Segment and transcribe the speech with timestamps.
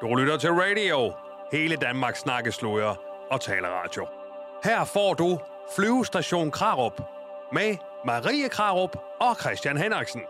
[0.00, 1.12] Du lytter til radio.
[1.52, 2.50] Hele Danmarks snakker
[3.30, 4.06] og taleradio.
[4.64, 5.38] Her får du
[5.76, 7.02] Flyvestation Krarup
[7.52, 7.76] med
[8.06, 10.20] Marie Krarup og Christian Henriksen.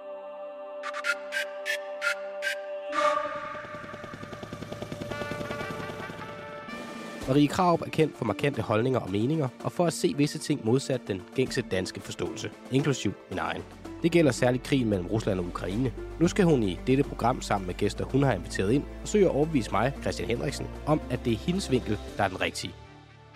[7.29, 10.65] Marie Kraup er kendt for markante holdninger og meninger, og for at se visse ting
[10.65, 13.63] modsat den gængse danske forståelse, inklusiv min egen.
[14.03, 15.93] Det gælder særligt krigen mellem Rusland og Ukraine.
[16.21, 19.25] Nu skal hun i dette program sammen med gæster, hun har inviteret ind, og søge
[19.25, 22.75] at overbevise mig, Christian Henriksen, om at det er hendes vinkel, der er den rigtige.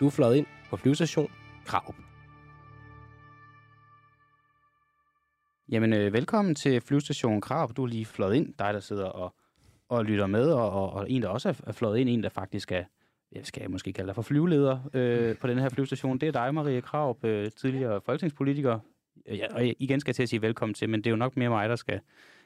[0.00, 1.28] Du er fløjet ind på flyvestation
[1.66, 1.94] Krav.
[5.68, 7.72] Jamen, øh, velkommen til flyvestation Krav.
[7.76, 9.34] Du er lige fløjet ind, dig der sidder og,
[9.88, 12.72] og lytter med, og, og, og en, der også er fløjet ind, en, der faktisk
[12.72, 12.84] er
[13.34, 16.18] jeg skal måske kalde dig for flyveleder øh, på den her flyvestation.
[16.18, 18.78] Det er dig, Marie Krav, øh, tidligere folketingspolitiker.
[19.26, 21.36] Ja, og igen skal jeg til at sige velkommen til, men det er jo nok
[21.36, 22.00] mere mig, der skal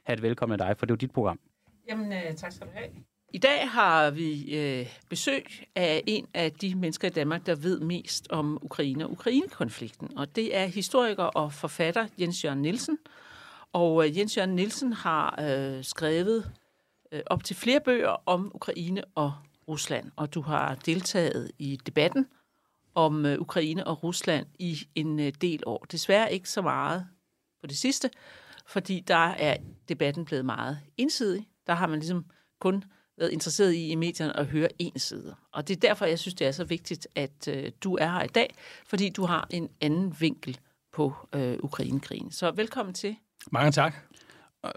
[0.05, 1.41] have et velkommen af dig, for det er jo dit program.
[1.89, 2.89] Jamen, øh, tak skal du have.
[3.33, 7.81] I dag har vi øh, besøg af en af de mennesker i Danmark, der ved
[7.81, 10.19] mest om Ukraine og Ukraine-konflikten.
[10.19, 12.98] Og det er historiker og forfatter Jens Jørgen Nielsen.
[13.73, 16.53] Og øh, Jens Jørgen Nielsen har øh, skrevet
[17.12, 19.33] øh, op til flere bøger om Ukraine og
[19.69, 22.27] Rusland, og du har deltaget i debatten
[22.97, 25.86] om øh, Ukraine og Rusland i en øh, del år.
[25.92, 27.06] Desværre ikke så meget
[27.61, 28.11] på det sidste,
[28.66, 29.56] fordi der er
[29.89, 31.48] debatten blevet meget ensidig.
[31.67, 32.24] Der har man ligesom
[32.61, 32.84] kun
[33.19, 35.34] været interesseret i i medierne at høre en side.
[35.52, 38.22] Og det er derfor, jeg synes, det er så vigtigt, at øh, du er her
[38.22, 38.55] i dag,
[38.86, 40.58] fordi du har en anden vinkel
[40.92, 42.30] på øh, Ukrainekrigen.
[42.30, 43.17] Så velkommen til.
[43.52, 43.94] Mange tak.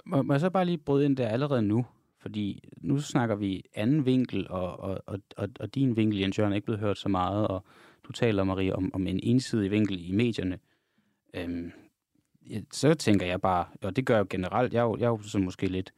[0.05, 1.85] Må, må jeg så bare lige bryde ind der allerede nu?
[2.21, 6.53] Fordi nu snakker vi anden vinkel, og, og, og, og, og din vinkel, Jens Jørgen,
[6.53, 7.65] er ikke blevet hørt så meget, og
[8.09, 10.59] du taler, Marie, om, om en ensidig vinkel i medierne.
[11.33, 11.71] Øhm,
[12.71, 15.09] så tænker jeg bare, og det gør jeg jo generelt, jeg er jo, jeg er
[15.09, 15.93] jo så måske lidt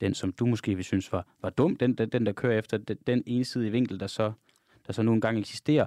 [0.00, 2.78] den, som du måske vil synes var, var dum, den, den, den der kører efter
[2.78, 4.32] den, den ensidige vinkel, der så,
[4.86, 5.86] der så nu engang eksisterer.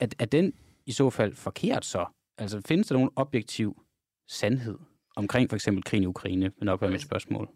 [0.00, 0.52] Er, er den
[0.86, 2.06] i så fald forkert så?
[2.38, 3.82] Altså findes der nogen objektiv
[4.28, 4.78] sandhed
[5.16, 7.48] omkring for eksempel krigen i Ukraine, men nok være mit spørgsmål.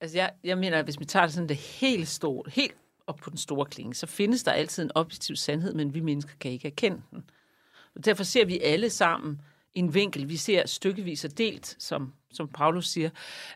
[0.00, 2.76] Altså, jeg, jeg mener, at hvis vi tager det sådan det helt store, helt
[3.06, 6.32] op på den store klinge, så findes der altid en objektiv sandhed, men vi mennesker
[6.40, 7.30] kan ikke erkende den.
[7.94, 9.40] Og derfor ser vi alle sammen
[9.74, 10.28] en vinkel.
[10.28, 13.10] Vi ser stykkevis og delt, som, som Paulus siger.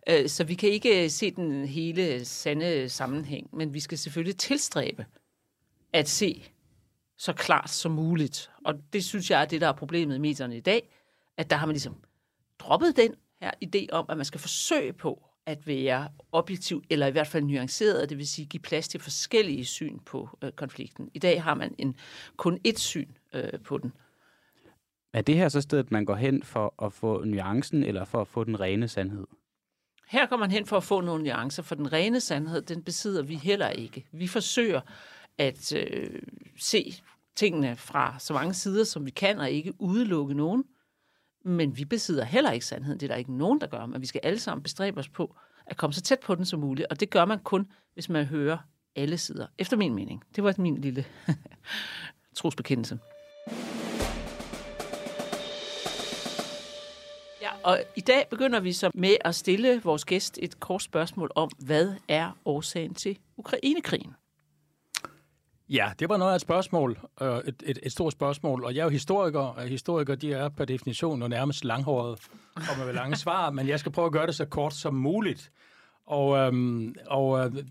[0.08, 4.36] Øh, så vi kan ikke øh, se den hele sande sammenhæng, men vi skal selvfølgelig
[4.36, 5.06] tilstræbe
[5.92, 6.44] at se
[7.16, 8.50] så klart som muligt.
[8.64, 10.90] Og det synes jeg er det, der er problemet i medierne i dag,
[11.36, 11.96] at der har man ligesom
[12.58, 17.10] droppet den her idé om, at man skal forsøge på at være objektiv, eller i
[17.10, 21.10] hvert fald nuanceret, det vil sige give plads til forskellige syn på øh, konflikten.
[21.14, 21.96] I dag har man en
[22.36, 23.92] kun ét syn øh, på den.
[25.12, 28.28] Er det her så stedet, man går hen for at få nuancen, eller for at
[28.28, 29.26] få den rene sandhed?
[30.08, 33.22] Her går man hen for at få nogle nuancer, for den rene sandhed, den besidder
[33.22, 34.06] vi heller ikke.
[34.12, 34.80] Vi forsøger
[35.38, 36.22] at øh,
[36.58, 36.94] se
[37.36, 40.64] tingene fra så mange sider, som vi kan, og ikke udelukke nogen.
[41.48, 43.00] Men vi besidder heller ikke sandheden.
[43.00, 43.86] Det er der ikke nogen, der gør.
[43.86, 45.36] Men vi skal alle sammen bestræbe os på
[45.66, 46.88] at komme så tæt på den som muligt.
[46.90, 48.58] Og det gør man kun, hvis man hører
[48.96, 49.46] alle sider.
[49.58, 50.22] Efter min mening.
[50.36, 51.04] Det var min lille
[52.36, 52.98] trosbekendelse.
[57.42, 61.30] Ja, og i dag begynder vi så med at stille vores gæst et kort spørgsmål
[61.34, 64.14] om, hvad er årsagen til Ukrainekrigen?
[65.70, 68.80] Ja, det var noget af et spørgsmål, øh, et, et, et stort spørgsmål, og jeg
[68.80, 72.18] er jo historiker, og historikere de er per definition og nærmest langhåret
[72.54, 75.50] og med lange svar, men jeg skal prøve at gøre det så kort som muligt.
[76.06, 77.64] Og, øhm, og øh,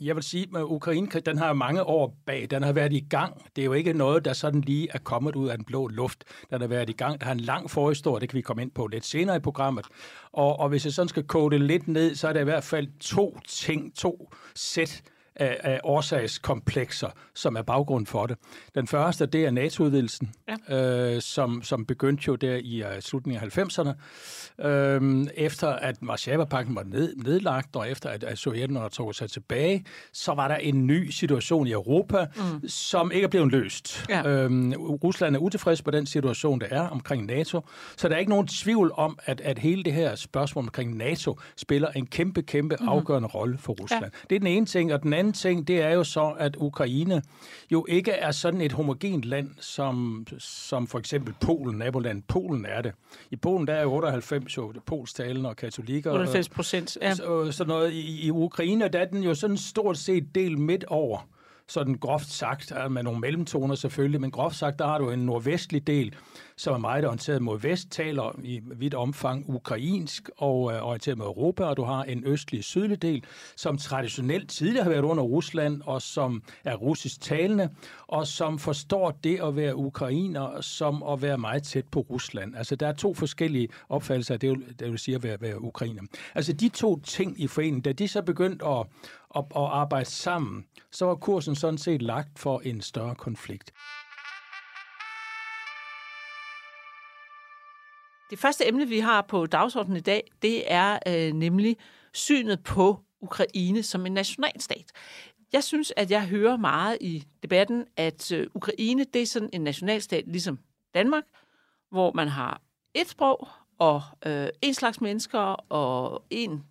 [0.00, 3.42] jeg vil sige, at Ukraine, den har mange år bag, den har været i gang.
[3.56, 6.24] Det er jo ikke noget, der sådan lige er kommet ud af den blå luft.
[6.50, 7.20] Den har været i gang.
[7.20, 9.86] Der har en lang forhistorie, det kan vi komme ind på lidt senere i programmet.
[10.32, 12.64] Og, og hvis jeg sådan skal kode det lidt ned, så er der i hvert
[12.64, 15.02] fald to ting, to sæt
[15.36, 18.36] af, af årsagskomplekser, som er baggrund for det.
[18.74, 20.32] Den første, det er NATO-udvidelsen,
[20.68, 21.14] ja.
[21.14, 26.74] øh, som, som begyndte jo der i uh, slutningen af 90'erne, øh, efter at Warszawa-pakten
[26.74, 30.86] var ned, nedlagt, og efter at, at Sovjetunionen tog sig tilbage, så var der en
[30.86, 32.68] ny situation i Europa, mm.
[32.68, 34.04] som ikke er blevet løst.
[34.08, 34.28] Ja.
[34.28, 37.60] Øh, Rusland er utilfreds på den situation, der er omkring NATO,
[37.96, 41.38] så der er ikke nogen tvivl om, at, at hele det her spørgsmål omkring NATO
[41.56, 42.88] spiller en kæmpe, kæmpe mm.
[42.88, 44.04] afgørende rolle for Rusland.
[44.04, 44.08] Ja.
[44.30, 47.22] Det er den ene ting, og den anden ting, det er jo så, at Ukraine
[47.72, 52.82] jo ikke er sådan et homogent land, som, som for eksempel Polen, naboland Polen er
[52.82, 52.92] det.
[53.30, 56.12] I Polen der er jo 98 jo polstalende og katolikker.
[56.12, 57.14] 98 procent, ja.
[57.14, 60.84] Så, så noget, i, I Ukraine der er den jo sådan stort set del midt
[60.84, 61.28] over
[61.68, 65.18] sådan groft sagt, øh, med nogle mellemtoner selvfølgelig, men groft sagt, der har du en
[65.18, 66.14] nordvestlig del,
[66.56, 71.26] som er meget orienteret mod vest, taler i vidt omfang ukrainsk og øh, orienteret mod
[71.26, 73.24] Europa, og du har en østlig sydlig del,
[73.56, 77.68] som traditionelt tidligere har været under Rusland, og som er russisk talende,
[78.06, 82.56] og som forstår det at være ukrainer som at være meget tæt på Rusland.
[82.56, 86.02] Altså, der er to forskellige opfattelser af det, det vil sige at være, være ukrainer.
[86.34, 88.86] Altså, de to ting i foreningen, da de så begyndte at,
[89.32, 93.72] og, og arbejde sammen, så var kursen sådan set lagt for en større konflikt.
[98.30, 101.76] Det første emne, vi har på dagsordenen i dag, det er øh, nemlig
[102.12, 104.92] synet på Ukraine som en nationalstat.
[105.52, 109.60] Jeg synes, at jeg hører meget i debatten, at øh, Ukraine det er sådan en
[109.60, 110.58] nationalstat ligesom
[110.94, 111.24] Danmark,
[111.90, 112.60] hvor man har
[112.94, 113.48] et sprog
[113.78, 115.38] og øh, en slags mennesker
[115.72, 116.64] og en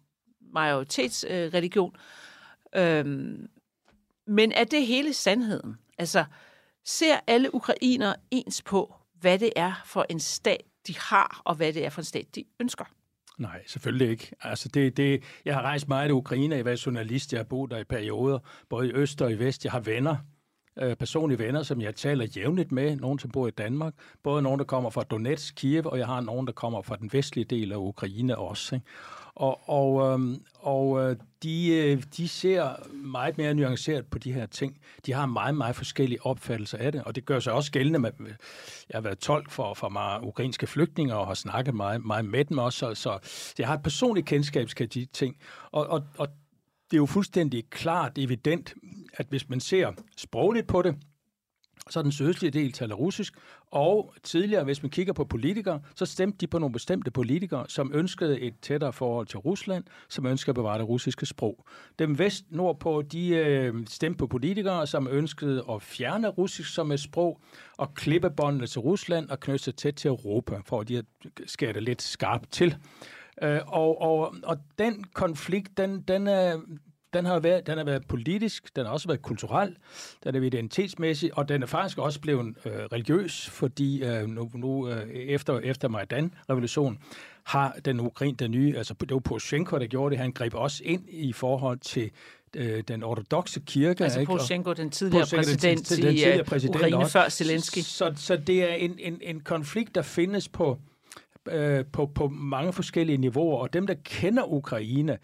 [0.53, 1.91] majoritetsreligion.
[1.95, 2.01] Øh,
[2.75, 3.47] øhm,
[4.27, 5.77] men er det hele sandheden?
[5.97, 6.25] Altså,
[6.85, 11.73] ser alle ukrainere ens på, hvad det er for en stat, de har, og hvad
[11.73, 12.85] det er for en stat, de ønsker?
[13.37, 14.31] Nej, selvfølgelig ikke.
[14.41, 17.43] Altså det, det, jeg har rejst meget i Ukraine, jeg har været journalist, jeg har
[17.43, 18.39] boet der i perioder,
[18.69, 19.63] både i øst og i vest.
[19.63, 20.15] Jeg har venner,
[20.81, 23.93] øh, personlige venner, som jeg taler jævnligt med, nogen som bor i Danmark,
[24.23, 27.09] både nogen, der kommer fra Donetsk, Kiev, og jeg har nogen, der kommer fra den
[27.13, 28.75] vestlige del af Ukraine også.
[28.75, 28.87] Ikke?
[29.35, 34.45] Og, og, øhm, og øh, de, øh, de ser meget mere nuanceret på de her
[34.45, 34.77] ting.
[35.05, 38.11] De har meget, meget forskellige opfattelser af det, og det gør sig også gældende med,
[38.19, 42.45] jeg har været tolk for, for meget ukrainske flygtninge og har snakket meget, meget med
[42.45, 45.35] dem også, så, så jeg har et personligt kendskab til de ting.
[45.71, 46.27] Og, og, og
[46.91, 48.73] det er jo fuldstændig klart evident,
[49.13, 50.95] at hvis man ser sprogligt på det,
[51.91, 53.33] så den sydøstlige del taler russisk,
[53.71, 57.91] og tidligere, hvis man kigger på politikere, så stemte de på nogle bestemte politikere, som
[57.93, 61.65] ønskede et tættere forhold til Rusland, som ønskede at bevare det russiske sprog.
[61.99, 66.99] Dem vest nordpå, de øh, stemte på politikere, som ønskede at fjerne russisk som et
[66.99, 67.41] sprog,
[67.77, 71.03] og klippe båndene til Rusland og knytte sig tæt til Europa, for at de
[71.45, 72.75] skære det lidt skarpt til.
[73.43, 76.61] Øh, og, og, og den konflikt, den, den, er,
[77.13, 79.75] den har, været, den har været politisk, den har også været kulturel,
[80.23, 84.89] den er identitetsmæssig, og den er faktisk også blevet øh, religiøs, fordi øh, nu, nu
[84.89, 86.99] øh, efter, efter Majdan-revolutionen
[87.43, 90.83] har den Ukraine, den nye, altså det var Poroshenko, der gjorde det, han greb også
[90.85, 92.11] ind i forhold til
[92.55, 94.03] øh, den ortodoxe kirke.
[94.03, 97.11] Altså Poroshenko, den tidligere Poroshenko, præsident den, den, den tidligere præsident i Ukraine også.
[97.11, 97.79] før Zelensky.
[97.79, 100.77] Så, så det er en, en, en konflikt, der findes på,
[101.47, 105.17] øh, på, på mange forskellige niveauer, og dem, der kender Ukraine,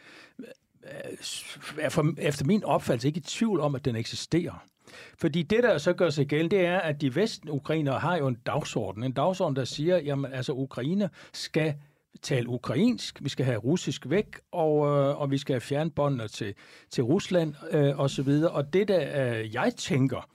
[1.80, 4.64] er for, efter min opfattelse ikke i tvivl om, at den eksisterer.
[5.18, 8.28] Fordi det, der så gør sig gældende, det er, at de vesten ukrainere har jo
[8.28, 9.04] en dagsorden.
[9.04, 11.74] En dagsorden, der siger, jamen altså Ukraine skal
[12.22, 16.54] tale ukrainsk, vi skal have russisk væk, og, øh, og vi skal have fjernbåndene til,
[16.90, 18.52] til Rusland øh, og så videre.
[18.52, 20.30] Og det, der øh, jeg tænker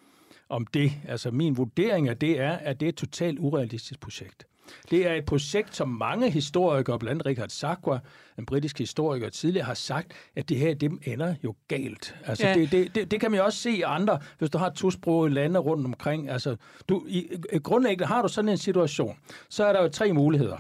[0.49, 4.47] om det, altså min vurdering af det, er, at det er et totalt urealistisk projekt.
[4.91, 7.99] Det er et projekt, som mange historikere, blandt andet Richard Sakwa,
[8.39, 12.17] en britisk historiker, tidligere har sagt, at det her, det ender jo galt.
[12.25, 12.55] Altså, ja.
[12.55, 15.35] det, det, det, det kan man jo også se i andre, hvis du har tosprogede
[15.35, 16.31] lande rundt omkring.
[16.31, 16.57] Altså,
[16.89, 19.17] du, i, i grundlæggende har du sådan en situation,
[19.49, 20.57] så er der jo tre muligheder.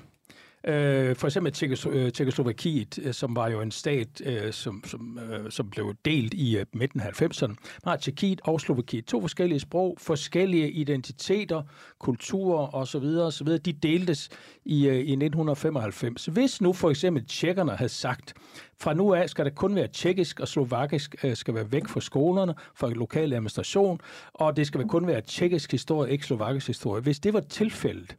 [0.64, 5.50] Øh, for eksempel øh, Tjekkoslovakiet, øh, som var jo en stat, øh, som, som, øh,
[5.50, 7.46] som blev delt i øh, midten af 90'erne.
[7.46, 9.04] Man har Tjekkiet og Slovakiet.
[9.04, 11.62] To forskellige sprog, forskellige identiteter,
[11.98, 13.04] kulturer osv.
[13.04, 13.46] osv.
[13.48, 14.28] De deltes
[14.64, 16.26] i, øh, i 1995.
[16.26, 18.34] Hvis nu for eksempel tjekkerne havde sagt,
[18.80, 22.00] fra nu af skal det kun være tjekkisk og slovakisk øh, skal være væk fra
[22.00, 24.00] skolerne, fra lokal administration,
[24.32, 27.02] og det skal kun være tjekkisk historie, ikke slovakisk historie.
[27.02, 28.16] Hvis det var tilfældet,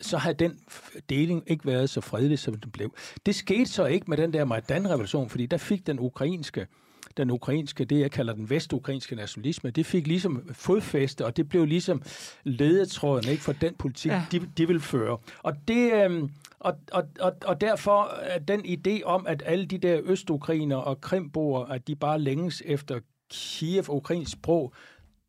[0.00, 0.58] så havde den
[1.10, 2.94] deling ikke været så fredelig, som den blev.
[3.26, 6.66] Det skete så ikke med den der Majdan-revolution, fordi der fik den ukrainske
[7.16, 11.64] den ukrainske, det jeg kalder den vestukrainske nationalisme, det fik ligesom fodfæste, og det blev
[11.64, 12.02] ligesom
[12.44, 14.22] ledetråden ikke, for den politik, ja.
[14.32, 15.18] de, de vil føre.
[15.42, 15.92] Og det...
[16.04, 20.76] Øhm, og, og, og, og derfor er den idé om, at alle de der østukrainer
[20.76, 24.74] og krimboer, at de bare længes efter Kiev og ukrainsk sprog,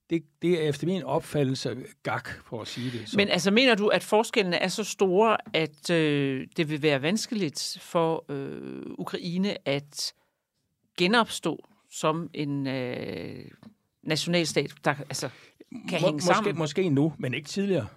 [0.10, 3.10] det, det er efter min opfattelse gak, for at sige det.
[3.10, 3.18] Så.
[3.18, 7.78] Men altså, mener du, at forskellene er så store, at øh, det vil være vanskeligt
[7.82, 10.14] for øh, Ukraine at
[10.98, 13.46] genopstå som en øh,
[14.04, 15.30] nationalstat, der altså,
[15.90, 16.58] kan Må, hænge måske, sammen?
[16.58, 17.88] Måske nu, men ikke tidligere.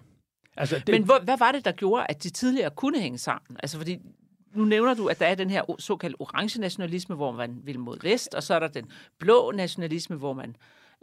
[0.56, 0.88] Altså, det...
[0.88, 3.56] Men hvor, hvad var det, der gjorde, at de tidligere kunne hænge sammen?
[3.62, 3.98] Altså, fordi
[4.54, 7.98] nu nævner du, at der er den her såkaldte orange nationalisme, hvor man vil mod
[8.02, 10.56] vest, og så er der den blå nationalisme, hvor man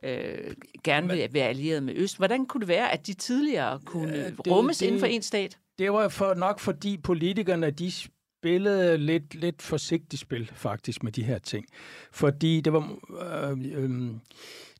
[0.03, 2.17] øh, gerne vil være allieret med Øst.
[2.17, 5.57] Hvordan kunne det være, at de tidligere kunne det, rummes det, inden for en stat?
[5.79, 7.91] Det var for, nok fordi politikerne, de
[8.43, 11.65] spillede lidt, lidt forsigtigt spil, faktisk, med de her ting.
[12.11, 12.95] Fordi det var...
[13.51, 14.11] Øh, øh,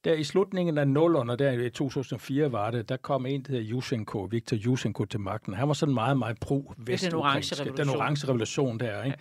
[0.06, 3.72] der i slutningen af nullerne, der i 2004 var det, der kom en, der hedder
[3.72, 5.54] Yushchenko, Viktor Yushchenko til magten.
[5.54, 7.78] Han var sådan meget, meget pro den orange revolution.
[7.78, 9.18] Den orange revolution der, ikke?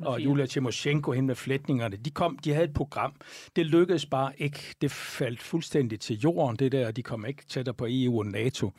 [0.00, 3.14] Ja, og Julia Timoshenko, hende med flætningerne, de, kom, de havde et program.
[3.56, 4.74] Det lykkedes bare ikke.
[4.80, 8.70] Det faldt fuldstændig til jorden, det der, de kom ikke tættere på EU og NATO.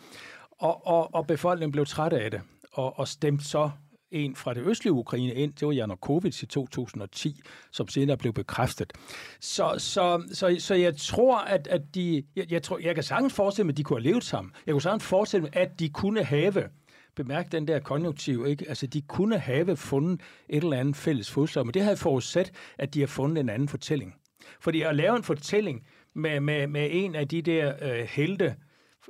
[0.51, 2.41] Og, og, og befolkningen blev træt af det,
[2.71, 3.69] og, og stemte så
[4.13, 5.53] en fra det østlige Ukraine ind.
[5.53, 7.41] Det var Janukovic i 2010,
[7.71, 8.93] som senere blev bekræftet.
[9.39, 12.23] Så, så, så, så jeg tror, at, at de...
[12.35, 14.53] Jeg, jeg, tror, jeg kan sagtens forestille mig, at de kunne have levet sammen.
[14.65, 16.69] Jeg kunne sagtens forestille mig, at de kunne have
[17.15, 18.65] bemærk den der konjunktiv, ikke?
[18.69, 22.93] Altså, de kunne have fundet et eller andet fælles fodslag, men det havde forudsat, at
[22.93, 24.15] de har fundet en anden fortælling.
[24.59, 28.55] Fordi at lave en fortælling med, med, med en af de der øh, helte,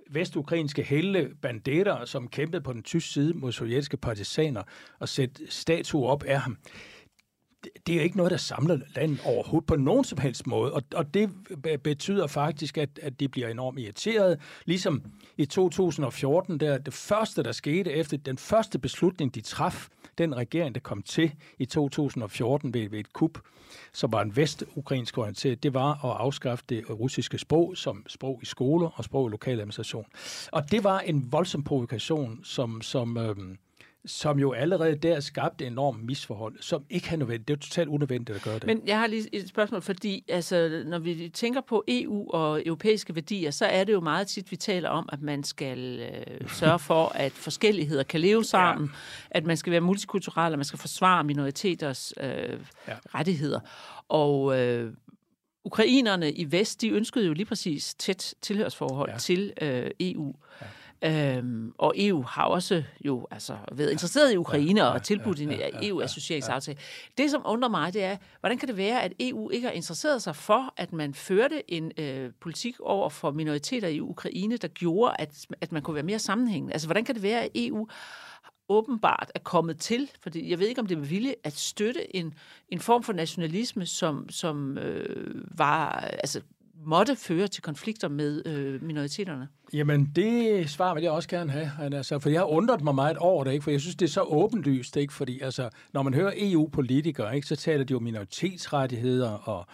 [0.09, 4.63] vestukrainske helle bandetter, som kæmpede på den tyske side mod sovjetiske partisaner,
[4.99, 6.57] og sætte statuer op af ham
[7.87, 10.83] det er jo ikke noget, der samler landet overhovedet på nogen som helst måde, og,
[10.95, 11.29] og det
[11.83, 14.39] betyder faktisk, at, at de bliver enormt irriteret.
[14.65, 15.03] Ligesom
[15.37, 20.75] i 2014, der det første, der skete efter den første beslutning, de traf, den regering,
[20.75, 23.39] der kom til i 2014 ved, ved et kup,
[23.93, 28.45] som var en vestukrainsk orienteret, det var at afskaffe det russiske sprog som sprog i
[28.45, 30.05] skoler og sprog i lokal administration.
[30.51, 33.35] Og det var en voldsom provokation, som, som øh,
[34.05, 37.47] som jo allerede der skabte enorm misforhold, som ikke er nødvendigt.
[37.47, 38.65] Det er totalt unødvendigt at gøre det.
[38.65, 43.15] Men jeg har lige et spørgsmål, fordi altså, når vi tænker på EU og europæiske
[43.15, 46.79] værdier, så er det jo meget tit, vi taler om, at man skal øh, sørge
[46.79, 48.97] for, at forskelligheder kan leve sammen, ja.
[49.31, 52.95] at man skal være multikulturel, og man skal forsvare minoriteters øh, ja.
[53.15, 53.59] rettigheder.
[54.09, 54.93] Og øh,
[55.65, 59.17] ukrainerne i vest, de ønskede jo lige præcis tæt tilhørsforhold ja.
[59.17, 60.35] til øh, EU.
[60.61, 60.65] Ja.
[61.05, 66.77] Øhm, og EU har også jo altså været interesseret i Ukraine og tilbudt en EU-associeringsaftale.
[67.17, 70.21] Det, som undrer mig, det er, hvordan kan det være, at EU ikke har interesseret
[70.21, 75.15] sig for, at man førte en øh, politik over for minoriteter i Ukraine, der gjorde,
[75.19, 76.73] at, at man kunne være mere sammenhængende?
[76.73, 77.87] Altså, hvordan kan det være, at EU
[78.69, 82.15] åbenbart er kommet til, fordi jeg ved ikke, om det er med vilje, at støtte
[82.15, 82.33] en,
[82.69, 86.41] en form for nationalisme, som, som øh, var, altså
[86.85, 89.47] måtte føre til konflikter med øh, minoriteterne?
[89.73, 91.95] Jamen, det svar vil jeg også gerne have.
[91.95, 93.63] Altså, for jeg har undret mig meget over det, ikke?
[93.63, 94.97] for jeg synes, det er så åbenlyst.
[94.97, 95.13] Ikke?
[95.13, 99.65] Fordi altså, når man hører EU-politikere, ikke, så taler de om minoritetsrettigheder og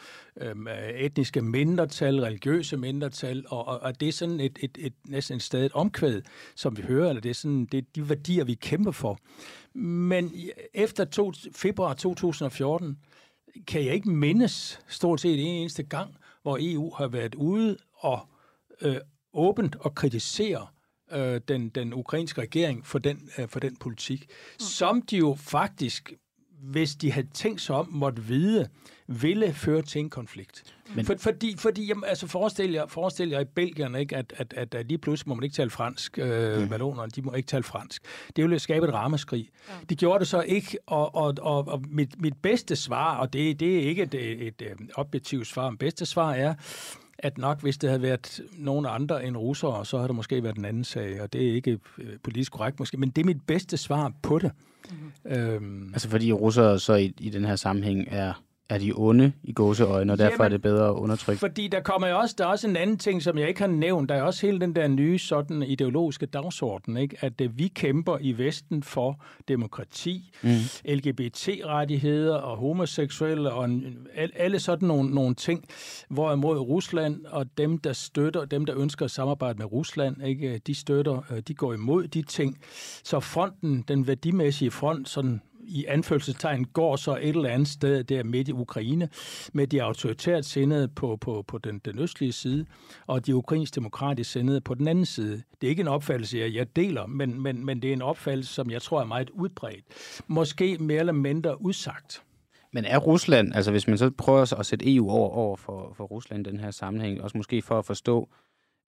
[0.42, 5.36] øhm, etniske mindretal, religiøse mindretal, og, og, og det er sådan et, et, et, næsten
[5.36, 6.22] et stadig omkvæd,
[6.56, 9.20] som vi hører, eller det er, sådan, det er de værdier, vi kæmper for.
[9.74, 10.34] Men
[10.74, 12.98] efter to, februar 2014,
[13.68, 18.19] kan jeg ikke mindes stort set en eneste gang, hvor EU har været ude og
[18.81, 18.98] øh,
[19.34, 20.67] åbent og kritisere
[21.12, 24.60] øh, den, den ukrainske regering for den, øh, for den politik, mm.
[24.60, 26.13] som de jo faktisk,
[26.62, 28.69] hvis de havde tænkt sig om, måtte vide,
[29.08, 30.75] ville føre til en konflikt.
[30.96, 31.05] Men...
[31.05, 34.75] For, fordi, fordi jamen, altså forestil jer, forestil jer i Belgien, ikke, at, at, at,
[34.75, 36.69] at lige pludselig må man ikke tale fransk, øh, mm.
[36.69, 38.01] valonerne, de må ikke tale fransk.
[38.36, 39.50] Det ville skabe et ramaskrig.
[39.69, 39.74] Ja.
[39.89, 43.60] De gjorde det så ikke, og, og, og, og mit, mit bedste svar, og det,
[43.60, 46.53] det er ikke et, et, et, et objektivt svar, mit bedste svar er,
[47.19, 50.58] at nok hvis det havde været nogen andre end russere, så havde det måske været
[50.58, 53.41] en anden sag, og det er ikke øh, politisk korrekt måske, men det er mit
[53.48, 54.51] bedste svar på det.
[54.89, 55.38] Mm-hmm.
[55.38, 58.34] Øhm, altså fordi russere så i, i den her sammenhæng er
[58.70, 61.40] er de onde i gåseøjne, og derfor Jamen, er det bedre at undertrykke?
[61.40, 63.68] Fordi der kommer jo også, der er også en anden ting, som jeg ikke har
[63.68, 64.10] nævnt.
[64.10, 67.18] Der er også hele den der nye sådan ideologiske dagsorden, ikke?
[67.20, 70.50] at uh, vi kæmper i Vesten for demokrati, mm.
[70.86, 73.98] LGBT-rettigheder og homoseksuelle og en,
[74.36, 75.66] alle sådan nogle, nogle ting,
[76.10, 80.58] hvorimod Rusland og dem, der støtter, dem, der ønsker at samarbejde med Rusland, ikke?
[80.68, 82.58] de støtter, øh, de går imod de ting.
[83.04, 88.24] Så fronten, den værdimæssige front, sådan i anførselstegn går så et eller andet sted der
[88.24, 89.10] midt i Ukraine
[89.54, 92.66] med de autoritært sindede på, på, på den, den østlige side,
[93.08, 95.44] og de ukrainsk demokratisk sindede på den anden side.
[95.62, 98.54] Det er ikke en opfattelse, jeg, jeg deler, men, men, men det er en opfattelse,
[98.54, 99.86] som jeg tror er meget udbredt.
[100.28, 102.24] Måske mere eller mindre udsagt.
[102.74, 106.04] Men er Rusland, altså hvis man så prøver at sætte EU over, over for, for
[106.04, 108.30] Rusland i den her sammenhæng, også måske for at forstå,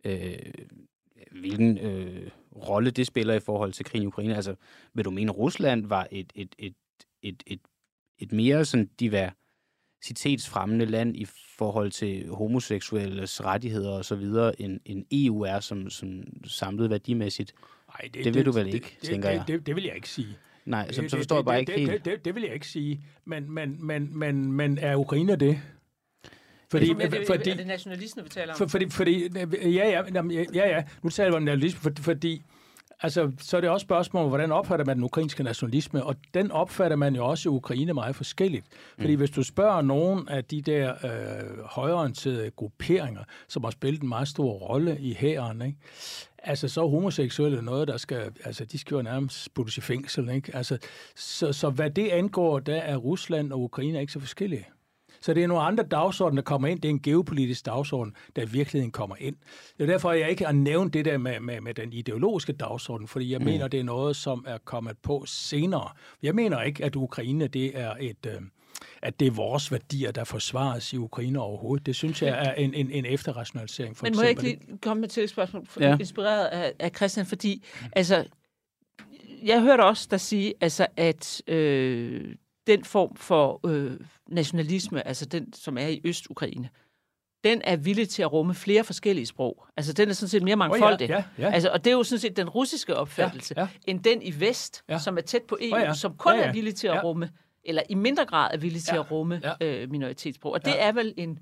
[0.05, 0.35] øh,
[1.31, 4.35] hvilken øh, rolle det spiller i forhold til krigen i Ukraine.
[4.35, 4.55] Altså,
[4.93, 6.73] vil du mene, at Rusland var et, et, et,
[7.21, 7.59] et, et,
[8.19, 11.25] et mere sådan diversitetsfremmende land i
[11.57, 17.53] forhold til homoseksuelles rettigheder og så videre, end, end EU er som, som samlet værdimæssigt?
[17.87, 19.47] Nej, det, det vil du vel det, ikke, det, tænker det, jeg.
[19.47, 20.37] Det, det vil jeg ikke sige.
[20.65, 22.05] Nej, så, så forstår det, jeg bare det, ikke det, helt.
[22.05, 23.01] Det, det, det vil jeg ikke sige.
[23.25, 25.61] Men, men, men, men, men er Ukraine det?
[26.71, 28.57] Fordi, er, det, fordi, er det nationalisme, vi taler om?
[28.57, 29.29] For, fordi, fordi,
[29.63, 30.01] ja, ja,
[30.53, 32.41] ja, ja, nu taler vi om nationalisme, for, fordi
[33.03, 36.97] Altså, så er det også spørgsmål, hvordan opfatter man den ukrainske nationalisme, og den opfatter
[36.97, 38.65] man jo også i Ukraine meget forskelligt.
[38.99, 39.19] Fordi mm.
[39.19, 44.27] hvis du spørger nogen af de der øh, højorienterede grupperinger, som har spillet en meget
[44.27, 45.77] stor rolle i hæren, ikke?
[46.43, 50.29] Altså, så er homoseksuelle noget, der skal, altså, de skal jo nærmest puttes i fængsel,
[50.29, 50.55] ikke?
[50.55, 50.77] Altså,
[51.15, 54.67] så, så hvad det angår, der er Rusland og Ukraine ikke så forskellige.
[55.21, 56.81] Så det er nogle andre dagsorden, der kommer ind.
[56.81, 59.35] Det er en geopolitisk dagsorden, der i virkeligheden kommer ind.
[59.77, 63.07] Det er derfor, jeg ikke har nævnt det der med, med, med den ideologiske dagsorden,
[63.07, 63.45] fordi jeg mm.
[63.45, 65.89] mener, det er noget, som er kommet på senere.
[66.23, 68.25] Jeg mener ikke, at Ukraine det er et...
[68.25, 68.41] Øh,
[69.01, 71.85] at det er vores værdier, der forsvares i Ukraine overhovedet.
[71.85, 73.97] Det synes jeg er en, en, en efterrationalisering.
[73.97, 74.43] For Men må eksempel.
[74.43, 75.97] jeg ikke lige komme med til et spørgsmål, for, ja.
[75.97, 77.63] inspireret af, af Christian, fordi
[77.93, 78.25] altså,
[79.43, 82.35] jeg hørte også der sige, altså, at øh,
[82.67, 83.99] den form for øh,
[84.29, 86.69] nationalisme, altså den, som er i Øst-Ukraine,
[87.43, 89.65] den er villig til at rumme flere forskellige sprog.
[89.77, 91.05] Altså, den er sådan set mere mangfoldig.
[91.05, 91.51] Oh, ja, ja, ja.
[91.51, 93.67] Altså, og det er jo sådan set den russiske opfattelse, ja, ja.
[93.87, 94.99] end den i vest, ja.
[94.99, 95.93] som er tæt på EU, oh, ja.
[95.93, 96.47] som kun ja, ja.
[96.47, 97.03] er villig til at ja.
[97.03, 97.29] rumme,
[97.63, 98.99] eller i mindre grad er villig til ja.
[98.99, 99.65] at rumme ja.
[99.67, 100.51] øh, minoritetssprog.
[100.51, 100.87] Og det ja.
[100.87, 101.39] er vel en,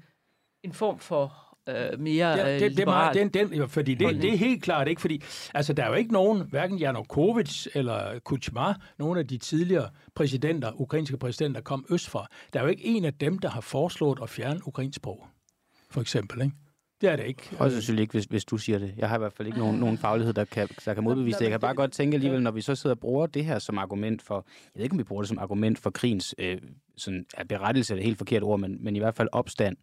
[0.63, 4.21] en form for øh, mere ja, det, det, det er meget, den, den, fordi det,
[4.21, 5.23] det er helt klart ikke, fordi
[5.53, 10.81] altså, der er jo ikke nogen, hverken Janukovic eller Kuchma, nogle af de tidligere præsidenter,
[10.81, 12.27] ukrainske præsidenter, kom østfra.
[12.53, 15.27] Der er jo ikke en af dem, der har foreslået at fjerne ukrainsk sprog,
[15.91, 16.55] for eksempel, ikke?
[17.01, 17.49] Det er det ikke.
[17.59, 18.93] Også selvfølgelig ikke, hvis, hvis du siger det.
[18.97, 21.43] Jeg har i hvert fald ikke nogen, nogen faglighed, der kan, der kan modbevise det.
[21.43, 23.77] Jeg kan bare godt tænke alligevel, når vi så sidder og bruger det her som
[23.77, 26.57] argument for, jeg ved ikke, om vi bruger det som argument for krigens øh,
[26.97, 29.77] sådan, er berettelse, er det helt forkert ord, men, men i hvert fald opstand.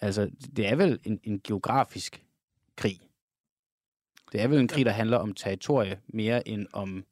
[0.00, 2.24] Altså, det er vel en, en geografisk
[2.76, 3.00] krig.
[4.32, 7.04] Det er vel en krig, der handler om territorie mere end om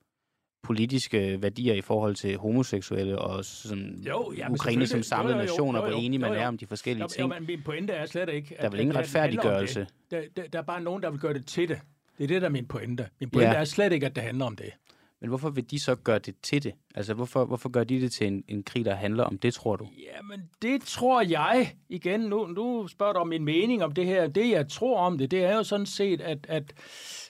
[0.63, 5.89] politiske værdier i forhold til homoseksuelle og sådan jo, ja, Ukraine som samlet nation, og
[5.89, 7.21] hvor enige man er om de forskellige jo, ting.
[7.21, 8.55] Jo, men min pointe er slet ikke...
[8.55, 9.87] At, der er vel ingen retfærdiggørelse.
[10.11, 11.81] Der, der, der er bare nogen, der vil gøre det til det.
[12.19, 13.09] Det er det, der er min pointe.
[13.21, 13.61] Min pointe ja.
[13.61, 14.71] er slet ikke, at det handler om det.
[15.21, 16.73] Men hvorfor vil de så gøre det til det?
[16.95, 19.77] Altså, hvorfor, hvorfor gør de det til en, en krig, der handler om det, tror
[19.77, 19.89] du?
[20.17, 24.27] Jamen, det tror jeg, igen, nu, nu spørger du om min mening om det her.
[24.27, 26.73] Det, jeg tror om det, det er jo sådan set, at, at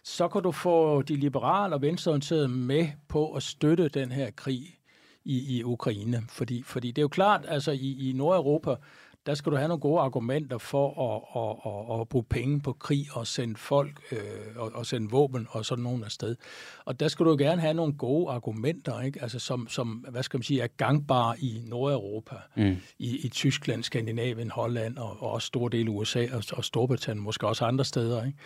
[0.05, 4.77] så kan du få de liberale og venstreorienterede med på at støtte den her krig
[5.25, 6.23] i, i Ukraine.
[6.29, 8.75] Fordi, fordi det er jo klart, altså i, i Nordeuropa,
[9.27, 12.73] der skal du have nogle gode argumenter for at, at, at, at bruge penge på
[12.73, 14.19] krig og sende folk øh,
[14.57, 16.37] og, og sende våben og sådan nogen afsted.
[16.85, 19.23] Og der skal du gerne have nogle gode argumenter, ikke?
[19.23, 22.77] Altså, som, som hvad skal man sige, er gangbare i Nordeuropa, mm.
[22.99, 27.25] i, i Tyskland, Skandinavien, Holland og, og også store dele af USA og, og Storbritannien,
[27.25, 28.25] måske også andre steder.
[28.25, 28.39] Ikke?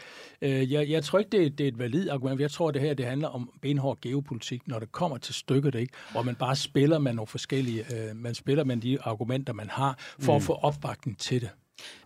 [0.60, 2.40] Øh, jeg, jeg tror ikke, det, det er et valid argument.
[2.40, 5.92] Jeg tror, det her det handler om benhård geopolitik, når det kommer til stykket, ikke?
[6.12, 9.98] hvor man bare spiller med nogle forskellige, øh, man spiller med de argumenter, man har,
[10.20, 10.36] for mm.
[10.36, 11.50] at få opbakning til det.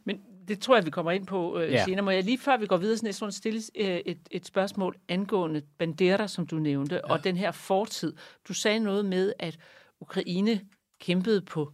[0.04, 1.84] Men det tror jeg, vi kommer ind på øh, ja.
[1.84, 2.02] senere.
[2.02, 4.96] Må jeg lige før vi går videre sådan et, sådan stille øh, et, et spørgsmål
[5.08, 7.12] angående Bandera, som du nævnte, ja.
[7.12, 8.16] og den her fortid.
[8.48, 9.58] Du sagde noget med, at
[10.00, 10.60] Ukraine
[11.00, 11.72] kæmpede på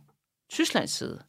[0.51, 1.21] Tysklands side.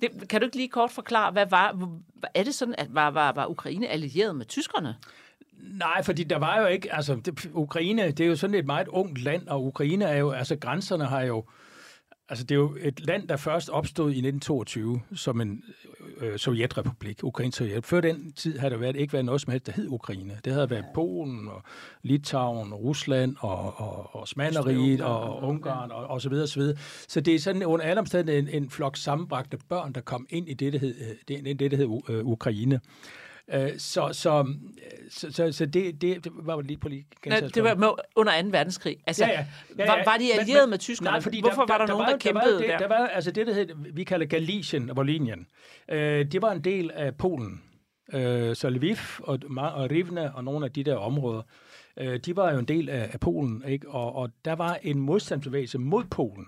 [0.00, 1.88] Det, kan du ikke lige kort forklare, hvad var,
[2.34, 4.96] er det sådan, at var, var, var Ukraine allieret med tyskerne?
[5.52, 8.88] Nej, fordi der var jo ikke, altså det, Ukraine, det er jo sådan et meget
[8.88, 11.44] ungt land, og Ukraine er jo, altså grænserne har jo,
[12.32, 15.64] Altså, det er jo et land, der først opstod i 1922 som en
[16.20, 17.86] øh, sovjetrepublik, Ukraine Sovjet.
[17.86, 20.38] Før den tid havde der været, ikke været noget som helst, der hed Ukraine.
[20.44, 21.62] Det havde været Polen og
[22.02, 26.76] Litauen, og Rusland og, og, og Osmaneriet og, Ungarn og, og så videre, så videre.
[27.08, 30.48] Så det er sådan under alle omstændigheder en, en flok sammenbragte børn, der kom ind
[30.48, 30.94] i det, der hed,
[31.28, 32.80] det, det, der hed uh, Ukraine.
[33.50, 34.46] Øh, så, så,
[35.10, 37.06] så, så, så det, det, det var lige på lige...
[37.26, 38.48] Nej, det var med, under 2.
[38.50, 38.96] verdenskrig.
[39.06, 39.46] Altså, ja, ja.
[39.78, 39.86] Ja, ja.
[39.86, 41.10] Var, var de allierede men, med tyskerne?
[41.10, 42.72] Nej, fordi Hvorfor der, var der, der nogen, der, der kæmpede der?
[42.72, 45.46] Var, der, der var altså det, der hed, vi kalder Galicien og Volinien.
[45.88, 47.62] Øh, det var en del af Polen.
[48.12, 51.42] Øh, så Lviv og, og Rivne og nogle af de der områder,
[51.96, 53.88] øh, de var jo en del af, af Polen, ikke?
[53.88, 56.46] Og, og der var en modstandsbevægelse mod Polen.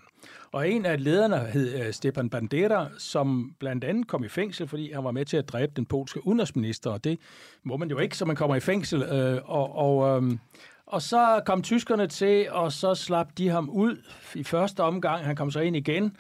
[0.53, 4.93] Og en af lederne hed uh, Stepan Bandera, som blandt andet kom i fængsel, fordi
[4.93, 7.19] han var med til at dræbe den polske udenrigsminister, og det
[7.63, 9.03] må man jo ikke, så man kommer i fængsel.
[9.03, 10.41] Uh, og, og, um,
[10.87, 13.97] og så kom tyskerne til, og så slap de ham ud
[14.35, 15.25] i første omgang.
[15.25, 16.17] Han kom så ind igen,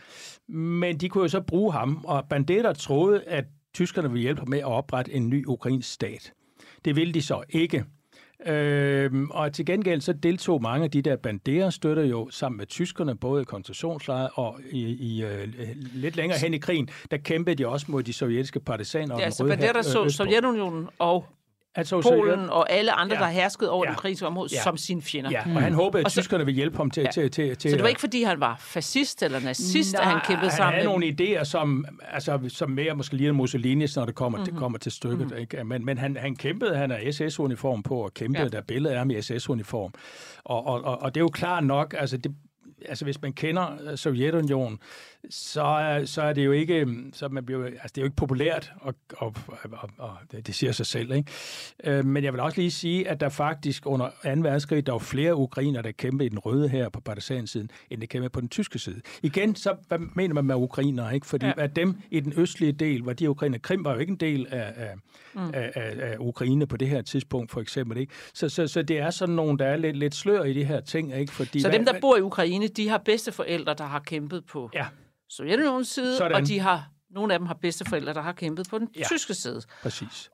[0.48, 4.58] men de kunne jo så bruge ham, og Bandera troede, at tyskerne ville hjælpe med
[4.58, 6.32] at oprette en ny ukrainsk stat.
[6.84, 7.84] Det ville de så ikke.
[8.46, 13.16] Øhm, og til gengæld så deltog mange af de der bandera-støtter jo sammen med tyskerne,
[13.16, 15.30] både i koncentrationslejre og i, i uh,
[15.94, 19.18] lidt længere hen i krigen, der kæmpede de også mod de sovjetiske partisaner.
[19.18, 21.26] Ja, så Bandera så Sovjetunionen og
[21.76, 23.20] Altså, Polen og alle andre, Ja.
[23.20, 23.90] der har hersket over Ja.
[23.90, 24.62] det ukrainske område, Ja.
[24.62, 25.30] som sine fjender.
[25.30, 27.02] Ja, og han håbede, at Og så- tyskerne ville hjælpe ham til...
[27.02, 27.10] Ja.
[27.10, 30.20] til, til, til Så det var ikke, fordi han var fascist eller nazist, at han
[30.26, 34.04] kæmpede han sammen havde med nogle idéer, som, altså, som mere måske lige Mussolini, når
[34.04, 34.42] det kommer, Mhm.
[34.42, 34.54] mm-hmm.
[34.54, 35.18] det kommer til stykket.
[35.26, 35.38] Mm-hmm.
[35.40, 35.64] Ikke?
[35.64, 38.44] Men, men han, han kæmpede, han har SS-uniform på, og kæmpede, Ja.
[38.44, 38.48] ja.
[38.50, 39.92] der er billeder af ham i SS-uniform.
[40.44, 42.34] Og, og, og, og det er jo klart nok, altså, det,
[42.88, 44.78] altså hvis man kender øh, Sovjetunionen,
[45.30, 48.16] så, er- så er det jo ikke, så man bliver, altså det er jo ikke
[48.16, 49.34] populært, og, og,
[49.72, 50.16] og, og
[50.46, 51.12] det, siger sig selv.
[51.12, 51.30] Ikke?
[51.84, 54.12] Øh, men jeg vil også lige sige, at der faktisk under 2.
[54.22, 58.06] verdenskrig, der var flere ukrainer, der kæmpede i den røde her på partisansiden, end der
[58.06, 59.00] kæmpede på den tyske side.
[59.22, 61.10] Igen, så hvad mener man med ukrainer?
[61.10, 61.26] Ikke?
[61.26, 61.52] Fordi Ja.
[61.56, 64.46] at dem i den østlige del, var de ukrainer, Krim var jo ikke en del
[64.50, 64.90] af, af,
[65.34, 65.40] mm.
[65.54, 67.98] af, af, af Ukraine på det her tidspunkt, for eksempel.
[67.98, 68.12] Ikke?
[68.34, 70.80] Så, så, så det er sådan nogle, der er lidt, lidt slør i de her
[70.80, 71.14] ting.
[71.16, 71.32] Ikke?
[71.32, 74.70] Fordi, Så hvad- dem, der bor i Ukraine, de har bedsteforældre, der har kæmpet på
[74.74, 74.86] Ja,
[75.28, 76.34] Sovjetunionens side, Sådan.
[76.42, 79.02] og de har, nogle af dem har bedsteforældre, der har kæmpet på den Ja.
[79.10, 79.62] tyske side.
[79.82, 80.30] præcis.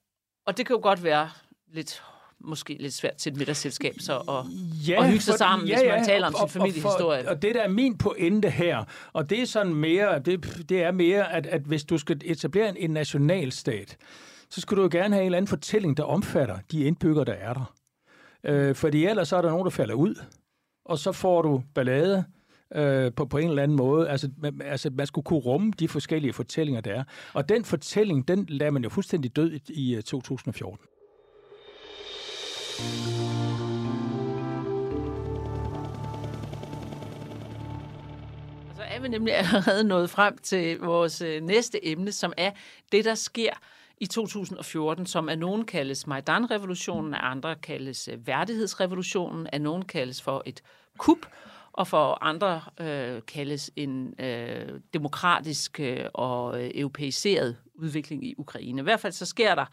[0.47, 1.31] Og det kan jo godt være
[1.73, 2.03] lidt
[2.45, 4.45] måske lidt svært til et middagsselskab så at,
[4.89, 7.19] Ja, at hygge sig for- sammen, hvis man taler om sin og, familiehistorie.
[7.21, 10.65] Og, for, og det der er min pointe her, og det er sådan mere, det,
[10.69, 13.97] det er mere, at, at hvis du skal etablere en, en nationalstat,
[14.51, 17.33] så skal du jo gerne have en eller anden fortælling, der omfatter de indbyggere, der
[17.33, 17.75] er der.
[18.45, 20.15] Øh, fordi ellers så er der nogen, der falder ud,
[20.85, 22.25] og så får du ballade
[22.75, 24.09] øh, på, på en eller anden måde.
[24.09, 27.05] Altså man, altså, man skulle kunne rumme de forskellige fortællinger, der er.
[27.33, 30.87] Og den fortælling, den lader man jo fuldstændig død i, i øh, 2014.
[38.77, 42.51] Så er vi nemlig allerede nået frem til vores øh, næste emne, som er
[42.93, 43.53] det, der sker
[44.01, 50.23] i 2014, som af nogen kaldes Majdan-revolutionen, af andre kaldes øh, værdighedsrevolutionen, af nogen kaldes
[50.23, 50.63] for et
[50.99, 51.27] kup,
[51.73, 58.81] og for andre øh, kaldes en øh, demokratisk øh, og øh, europæiseret udvikling i Ukraine.
[58.81, 59.67] I hvert fald så sker der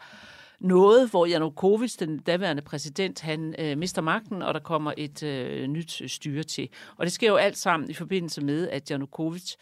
[0.60, 5.66] noget, hvor Janukovic, den daværende præsident, han øh, mister magten, og der kommer et øh,
[5.66, 6.68] nyt styre til.
[6.96, 9.54] Og det sker jo alt sammen i forbindelse med, at Janukovic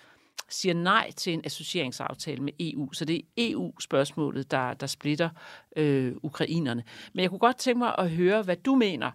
[0.48, 2.92] siger nej til en associeringsaftale med EU.
[2.92, 5.30] Så det er EU-spørgsmålet, der, der splitter
[5.76, 6.84] øh, ukrainerne.
[7.12, 9.10] Men jeg kunne godt tænke mig at høre, hvad du mener,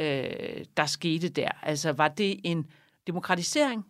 [0.00, 1.50] øh, der skete der.
[1.62, 2.66] Altså, var det en
[3.06, 3.86] demokratisering,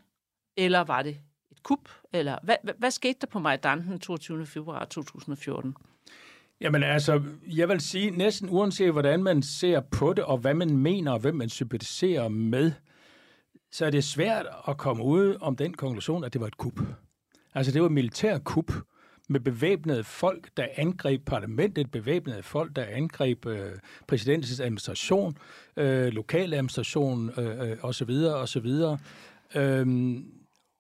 [0.56, 1.16] eller var det
[1.50, 1.88] et kup?
[2.12, 4.46] Eller hvad, hvad, hvad skete der på Majdan den 22.
[4.46, 5.74] februar 2014?
[6.60, 10.76] Jamen altså, jeg vil sige, næsten uanset hvordan man ser på det, og hvad man
[10.76, 12.72] mener, og hvem man sympatiserer med,
[13.72, 16.80] så er det svært at komme ud om den konklusion, at det var et kup.
[17.54, 18.72] Altså, det var et militær kup
[19.28, 23.72] med bevæbnede folk, der angreb parlamentet, bevæbnede folk, der angreb øh,
[24.06, 25.36] præsidentens administration,
[25.76, 28.10] øh, lokal administration øh, øh, osv.
[28.10, 28.66] osv.
[29.54, 30.37] Øhm,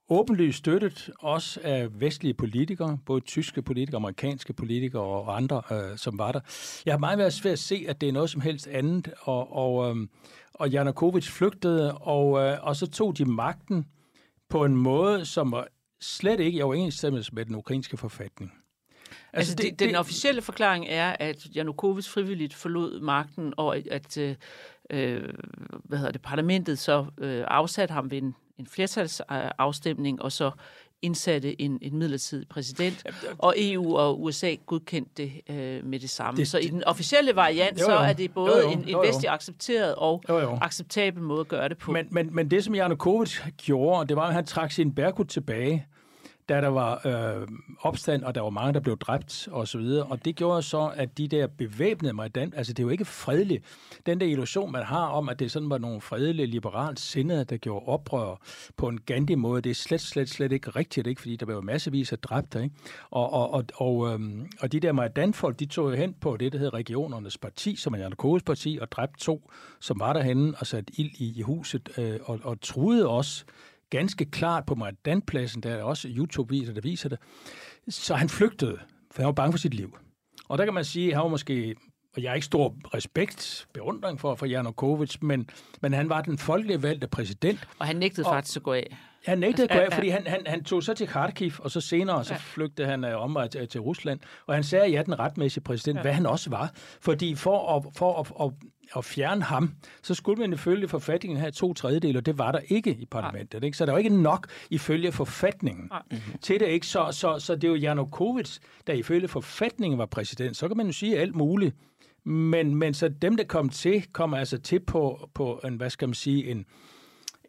[0.08, 6.18] åbenlyst støttet også af vestlige politikere, både tyske politikere, amerikanske politikere og andre, øh, som
[6.18, 6.40] var der.
[6.86, 9.56] Jeg har meget været svært at se, at det er noget som helst andet, og,
[9.56, 10.06] og, øh,
[10.54, 13.86] og Janukovic flygtede, og, øh, og så tog de magten
[14.48, 15.66] på en måde, som var
[16.00, 18.52] slet ikke i overensstemmelse med den ukrainske forfatning.
[19.32, 24.34] Altså, det, det, den officielle forklaring er, at Janukovic frivilligt forlod magten, og at øh,
[24.90, 25.28] øh,
[25.84, 30.50] hvad hedder det, parlamentet så øh, afsatte ham ved en, en flertalsafstemning, og så
[31.02, 33.06] indsatte en, en midlertidig præsident,
[33.38, 36.38] og EU og USA godkendte det øh, med det samme.
[36.38, 37.98] Det, så i den officielle variant, Jo, så jo.
[37.98, 38.70] er det både Jo, jo.
[38.70, 39.08] en, en Jo, jo.
[39.08, 40.58] vestlig accepteret og Jo, jo.
[40.62, 41.92] acceptabel måde at gøre det på.
[41.92, 45.86] Men, men, men det, som Janukovic gjorde, det var, at han trak sin Berkut tilbage,
[46.48, 47.48] da der var øh,
[47.80, 50.06] opstand, og der var mange, der blev dræbt og så videre.
[50.06, 53.64] Og det gjorde så, at de der bevæbnede Majdan, altså det er jo ikke fredeligt.
[54.06, 57.56] Den der illusion, man har om, at det sådan var nogle fredelige, liberalt sindede, der
[57.56, 58.40] gjorde oprør
[58.76, 61.20] på en gandig måde, det er slet, slet, slet ikke rigtigt, ikke?
[61.20, 62.62] fordi der var jo massevis af dræbte.
[62.62, 62.74] Ikke?
[63.10, 66.52] Og, og, og, og, øhm, og de der Majdan-folk, de tog jo hen på det,
[66.52, 70.66] der hedder Regionernes Parti, som er Janukovics parti, og dræbte to, som var derhenne og
[70.66, 73.46] satte ild i, i huset, øh, og, og truede os
[73.90, 77.18] ganske klart på Majdanpladsen, der er også YouTube-videoer, der viser det.
[77.88, 78.78] Så han flygtede,
[79.10, 79.98] for han var bange for sit liv.
[80.48, 81.74] Og der kan man sige, at han var måske,
[82.16, 85.50] og jeg har ikke stor respekt, beundring for, for Janukovic, men,
[85.82, 87.68] men han var den folkelige valgte præsident.
[87.78, 88.96] og han nægtede og- faktisk at gå af.
[89.28, 91.70] Han nægtede at gå Altså, af, fordi han, han, han tog så til Kharkiv, og
[91.70, 92.38] så senere så Ja.
[92.42, 94.20] flygtede han øh, omvej til, til Rusland.
[94.46, 96.02] Og han sagde, at ja, den retmæssige præsident, ja.
[96.02, 96.72] hvad han også var.
[97.00, 98.52] Fordi for at, for at, at,
[98.96, 102.60] at fjerne ham, så skulle man ifølge forfatningen have to tredjedele, og det var der
[102.68, 103.64] ikke i parlamentet.
[103.64, 103.76] Ikke?
[103.76, 106.02] Så der var ikke nok ifølge forfatningen Nej.
[106.42, 106.66] til det.
[106.66, 106.86] ikke.
[106.86, 110.56] Så, så, så det er jo Janukovic, der ifølge forfatningen var præsident.
[110.56, 111.76] Så kan man jo sige alt muligt.
[112.24, 116.08] Men, men så dem, der kom til, kom altså til på, på en, hvad skal
[116.08, 116.64] man sige, en,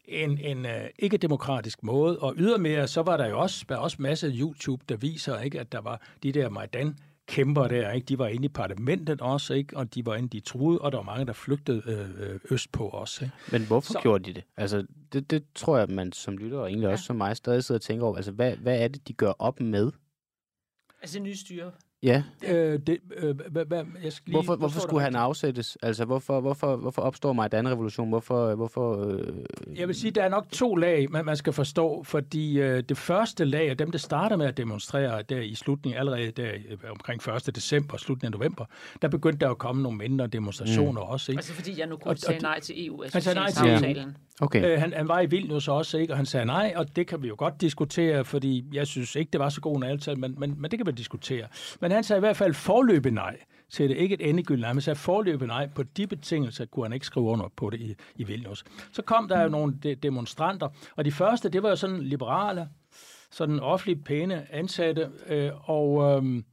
[0.10, 3.98] en, en uh, ikke-demokratisk måde, og ydermere, så var der jo også, der er også
[4.00, 6.96] masser af YouTube, der viser, ikke, at der var de der Majdan
[7.28, 8.06] kæmper der, ikke?
[8.06, 9.78] De var inde i parlamentet også, ikke?
[9.78, 12.72] Og de var inde, de truede, og der var mange, der flygtede øh, øh øst
[12.72, 13.34] på os, ikke?
[13.52, 14.00] Men hvorfor så...
[14.02, 14.44] gjorde de det?
[14.58, 16.92] Altså, det, det tror jeg, man som lytter, og egentlig ja.
[16.92, 18.16] også som mig, stadig sidder og tænker over.
[18.16, 19.92] Altså, hvad, hvad er det, de gør op med?
[21.02, 21.72] Altså nye styre.
[22.04, 22.24] Ja.
[22.48, 25.78] Øh, det, øh, hva, hva, jeg skal lige hvorfor hvorfor skulle han afsættes?
[25.82, 28.10] Altså, hvorfor, hvorfor, hvorfor opstår Majdan-revolution?
[28.10, 29.80] Hvorfor, hvorfor, øh...
[29.80, 32.98] Jeg vil sige, der er nok to lag, man, man skal forstå, fordi øh, det
[32.98, 36.78] første lag, og dem, der starter med at demonstrere der i slutningen, allerede der øh,
[36.92, 37.56] omkring 1.
[37.56, 38.66] december, slutningen af november,
[39.02, 41.10] der begyndte der at komme nogle mindre demonstrationer mm.
[41.10, 41.32] også.
[41.32, 41.40] Ikke?
[41.40, 43.04] Altså fordi jeg nu kunne sige nej til EU.
[43.14, 44.12] Han sagde nej til EU.
[44.42, 44.66] Okay.
[44.66, 46.14] Øh, han, han var i Vilnius også, ikke?
[46.14, 49.30] og han sagde nej, og det kan vi jo godt diskutere, fordi jeg synes ikke,
[49.32, 51.48] det var så god en altal, men, men, men det kan vi diskutere.
[51.82, 53.38] Men han sagde i hvert fald forløbe nej
[53.70, 53.98] til det.
[53.98, 55.70] Ikke et endegyldigt nej, men sagde forløbe nej.
[55.76, 58.64] På de betingelser kunne han ikke skrive under på det i, i Vilnius.
[58.92, 62.70] Så kom der jo nogle de, demonstranter, og de første, det var jo sådan liberale,
[63.32, 66.44] sådan offentligt pæne ansatte, øh, og, øh,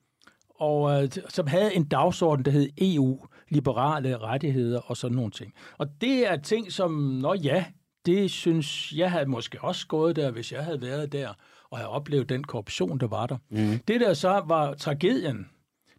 [0.55, 5.53] og øh, som havde en dagsorden, der hed EU, liberale rettigheder og sådan nogle ting.
[5.79, 7.65] Og det er ting, som, nå ja,
[8.07, 11.35] det synes jeg havde måske også gået der, hvis jeg havde været der
[11.71, 13.37] og havde oplevet den korruption, der var der.
[13.51, 13.79] Mm.
[13.89, 15.47] Det der så var tragedien,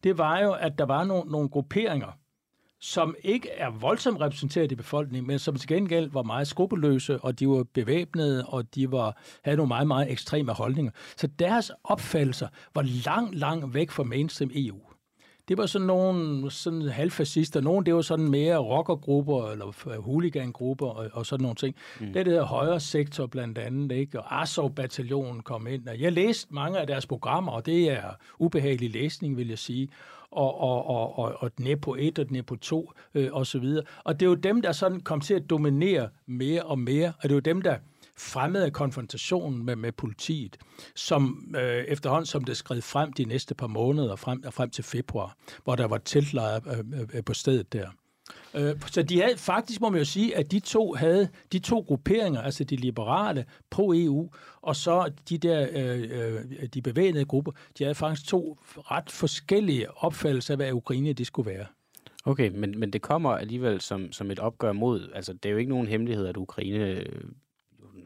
[0.04, 2.18] det var jo, at der var nogle, nogle grupperinger,
[2.80, 7.40] som ikke er voldsomt repræsenteret i befolkningen, men som til gengæld var meget skrupelløse, og
[7.40, 10.92] de var bevæbnede, og de var, havde nogle meget, meget ekstreme holdninger.
[11.18, 14.87] Så deres opfattelser var langt, langt væk fra mainstream EU
[15.48, 17.62] det var sådan nogle sådan halvfascister.
[17.62, 21.76] Nogle, det var sådan mere rockergrupper, eller huligangrupper, og, og sådan nogle ting.
[22.00, 22.06] Mm.
[22.06, 24.20] Det, der hedder højre sektor blandt andet, ikke?
[24.20, 25.90] og Azov-bataljonen kom ind.
[26.00, 29.90] Jeg læste mange af deres programmer, og det er ubehagelig læsning, vil jeg sige
[30.32, 33.84] og, og, og, og, og Nepo 1 og Nepo 2 øh, og så videre.
[34.04, 37.24] Og det er jo dem, der sådan kom til at dominere mere og mere, og
[37.24, 37.76] det er jo dem, der
[38.18, 40.58] fremmede konfrontationen med, med politiet,
[40.96, 45.36] som øh, efterhånden, som det skred frem de næste par måneder, frem, frem til februar,
[45.64, 47.90] hvor der var teltlejre øh, øh, øh, på stedet der.
[48.54, 51.80] Øh, så de havde, faktisk må man jo sige, at de to havde de to
[51.80, 54.30] grupperinger, altså de liberale pro-EU,
[54.62, 59.98] og så de der øh, øh, de bevægede grupper, de havde faktisk to ret forskellige
[59.98, 61.66] opfattelser af, hvad Ukraine det skulle være.
[62.26, 65.58] Okay, men, men det kommer alligevel som, som et opgør mod, altså det er jo
[65.58, 67.04] ikke nogen hemmelighed, at Ukraine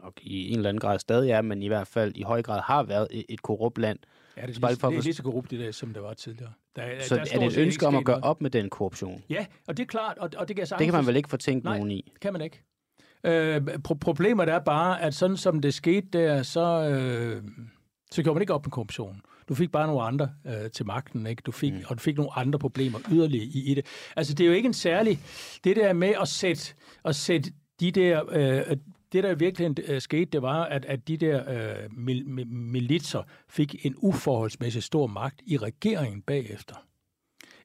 [0.02, 2.60] nok i en eller anden grad stadig er, men i hvert fald i høj grad
[2.60, 3.98] har været et, et korrupt land.
[4.36, 6.14] Ja, det er, lige, for det er lige så korrupt i dag, som det var
[6.14, 6.52] tidligere.
[6.76, 9.22] Der, så der er det et ønske om at gøre op med den korruption?
[9.30, 11.28] Ja, og det er klart, og, og det kan jeg Det kan man vel ikke
[11.28, 11.94] fortænke nogen i?
[11.94, 12.62] Nej, kan man ikke.
[13.24, 17.42] Øh, pro- problemet er bare, at sådan som det skete der, så, øh,
[18.10, 19.20] så gjorde man ikke op med korruption.
[19.48, 21.42] Du fik bare nogle andre øh, til magten, ikke?
[21.46, 21.82] Du fik, mm.
[21.86, 23.86] og du fik nogle andre problemer yderligere i, i det.
[24.16, 25.18] Altså, det er jo ikke en særlig...
[25.64, 26.74] Det der med at sætte,
[27.04, 28.76] at sætte de der øh,
[29.12, 33.86] det, der virkelig øh, skete, det var, at, at de der øh, mil, militser fik
[33.86, 36.74] en uforholdsmæssig stor magt i regeringen bagefter.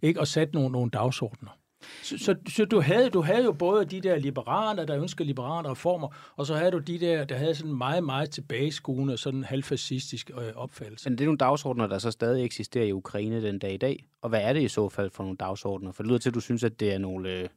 [0.01, 0.19] Ikke?
[0.19, 1.57] Og satte nogle, nogle dagsordner.
[2.03, 5.69] Så, så, så du, havde, du havde jo både de der liberaler, der ønskede liberale
[5.69, 10.31] reformer, og så havde du de der, der havde sådan meget, meget tilbageskuende, sådan halvfascistisk
[10.37, 11.09] øh, opfattelse.
[11.09, 14.05] Men det er nogle dagsordner, der så stadig eksisterer i Ukraine den dag i dag.
[14.21, 15.91] Og hvad er det i så fald for nogle dagsordner?
[15.91, 17.49] For det lyder til, at du synes, at det er nogle, øh,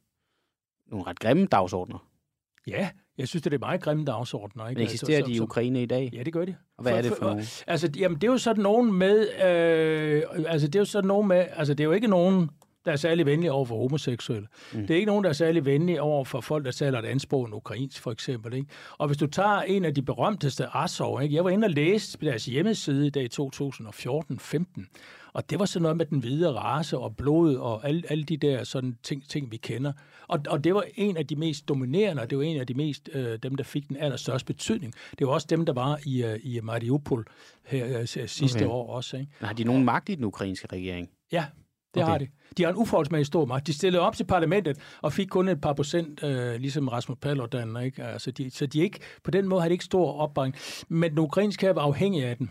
[0.87, 2.10] nogle ret grimme dagsordner.
[2.67, 4.67] Ja, jeg synes, det er meget grimme dagsordner.
[4.67, 4.79] Ikke?
[4.79, 6.09] Men eksisterer altså, de i Ukraine i dag?
[6.13, 6.55] Ja, det gør de.
[6.77, 7.45] Og hvad for, er det for, for nogen?
[7.67, 9.27] Altså, jamen, det er jo sådan nogen med...
[9.45, 11.45] Øh, altså, det er jo sådan nogen med...
[11.55, 12.49] Altså, det er jo ikke nogen
[12.85, 14.47] der er særlig venlige over for homoseksuelle.
[14.73, 14.79] Mm.
[14.81, 17.21] Det er ikke nogen, der er særlig venlige over for folk, der taler et andet
[17.21, 18.53] sprog end ukrainsk, for eksempel.
[18.53, 18.67] Ikke?
[18.97, 21.35] Og hvis du tager en af de berømteste Azov, ikke?
[21.35, 24.85] jeg var inde og læste på deres hjemmeside i dag 2014-15,
[25.33, 28.37] og det var sådan noget med den hvide race og blod og alle, alle de
[28.37, 29.93] der sådan ting, ting vi kender.
[30.27, 32.73] Og, og det var en af de mest dominerende, og det var en af de
[32.73, 34.93] mest, øh, dem, der fik den allerstørste betydning.
[35.19, 37.25] Det var også dem, der var i, øh, i Mariupol
[37.65, 38.65] her øh, sidste okay.
[38.65, 39.17] år også.
[39.17, 39.31] Ikke?
[39.39, 41.09] Har de nogen magt i den ukrainske regering?
[41.31, 41.45] Ja,
[41.93, 42.11] det okay.
[42.11, 42.27] har de.
[42.57, 43.67] De har en uforholdsmæssig stor magt.
[43.67, 47.83] De stillede op til parlamentet og fik kun et par procent, øh, ligesom Rasmus Paludan.
[47.83, 48.03] Ikke?
[48.03, 50.55] Altså de, så de ikke, på den måde har de ikke stor opbakning.
[50.87, 52.49] Men den ukrainske her var afhængig af den.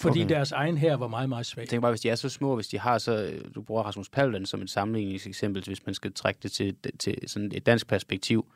[0.00, 0.34] Fordi okay.
[0.34, 1.60] deres egen her var meget, meget svag.
[1.60, 3.32] Jeg tænker bare, hvis de er så små, hvis de har så...
[3.54, 7.52] Du bruger Rasmus Paludan som et sammenligningseksempel, hvis man skal trække det til, til sådan
[7.54, 8.46] et dansk perspektiv.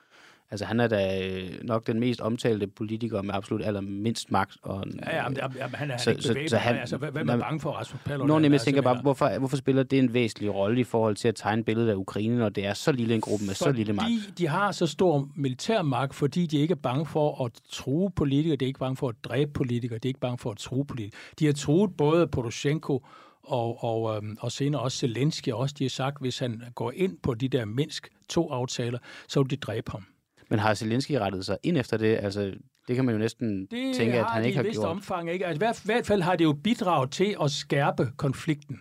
[0.50, 4.57] Altså, han er da øh, nok den mest omtalte politiker med absolut allermindst magt.
[4.62, 6.50] Og, ja, ja, men, ja, han er så, ikke bevæbnet.
[6.50, 8.42] Så, så han, altså, hvem er bange for Rasmus Paludan?
[8.42, 11.35] Nå, jeg tænker bare, hvorfor, hvorfor spiller det en væsentlig rolle i forhold til at
[11.35, 13.92] tegne billedet af Ukraine, når det er så lille en gruppe med fordi så lille
[13.92, 14.07] magt?
[14.24, 18.11] Fordi de har så stor militær magt, fordi de ikke er bange for at true
[18.11, 20.57] politikere, de er ikke bange for at dræbe politikere, de er ikke bange for at
[20.57, 21.20] true politikere.
[21.38, 23.07] De har truet både Poroshenko
[23.42, 25.74] og, og, øhm, og senere også Zelensky også.
[25.78, 29.50] De har sagt, hvis han går ind på de der Minsk to aftaler, så vil
[29.50, 30.07] de dræbe ham.
[30.54, 32.18] Men har Zelensky rettet sig ind efter det?
[32.22, 32.54] Altså,
[32.88, 34.74] det kan man jo næsten det tænke, at han ikke har gjort.
[34.74, 35.46] Det omfang, ikke?
[35.46, 38.80] Altså, i hvert fald har det jo bidraget til at skærpe konflikten.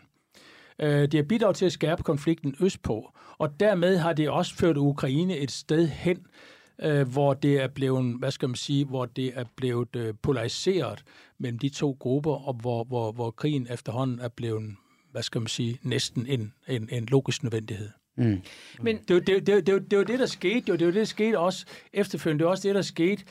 [0.79, 4.77] Øh, det har bidraget til at skærpe konflikten østpå, og dermed har det også ført
[4.77, 6.17] Ukraine et sted hen,
[6.81, 11.03] øh, hvor det er blevet, hvad skal man sige, hvor det er blevet øh, polariseret
[11.37, 14.75] mellem de to grupper, og hvor, hvor, hvor krigen efterhånden er blevet,
[15.11, 17.89] hvad skal man sige, næsten en, en, en logisk nødvendighed.
[18.15, 18.41] Mm.
[18.81, 20.59] Men det, det, det, det, det, det var det, der skete.
[20.59, 22.39] Det var det, der skete også efterfølgende.
[22.39, 23.23] Det var også det, der skete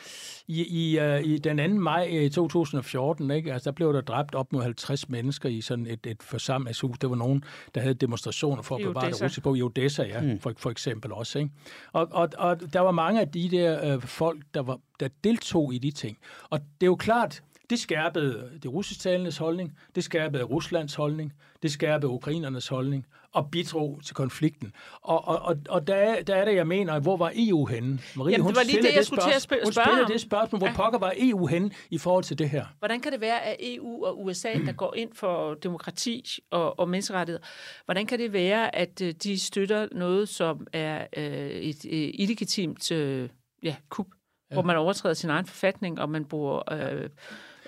[0.49, 1.81] i, i, uh, i den 2.
[1.81, 3.31] maj 2014.
[3.31, 3.53] Ikke?
[3.53, 6.99] Altså, der blev der dræbt op mod 50 mennesker i sådan et, et forsamlingshus.
[6.99, 10.21] Der var nogen, der havde demonstrationer for at bevare det russiske på i Odessa, ja,
[10.21, 10.41] mm.
[10.41, 11.39] for, for eksempel også.
[11.39, 11.51] Ikke?
[11.93, 15.75] Og, og, og der var mange af de der uh, folk, der, var, der deltog
[15.75, 16.19] i de ting.
[16.51, 21.33] Og det er jo klart, det skærpede det russisktalendes holdning, det skærpede Ruslands holdning,
[21.63, 24.73] det skærpede ukrainernes holdning og bidrog til konflikten.
[25.03, 27.99] Og, og, og, og der, er, der er det, jeg mener, hvor var EU henne?
[28.17, 30.59] Marie, Jamen, det var lige det, jeg skulle til at spørge, Hun spiller det spørgsmål,
[30.59, 30.75] hvor ja.
[30.77, 32.67] pokker var EU henne i forhold til det her?
[32.79, 36.89] Hvordan kan det være, at EU og USA, der går ind for demokrati og, og
[36.89, 37.45] menneskerettigheder,
[37.85, 42.93] hvordan kan det være, at øh, de støtter noget, som er øh, et øh, illegitimt
[42.93, 43.29] øh,
[43.63, 44.07] ja, kup,
[44.51, 44.55] ja.
[44.55, 47.09] hvor man overtræder sin egen forfatning, og man bruger øh,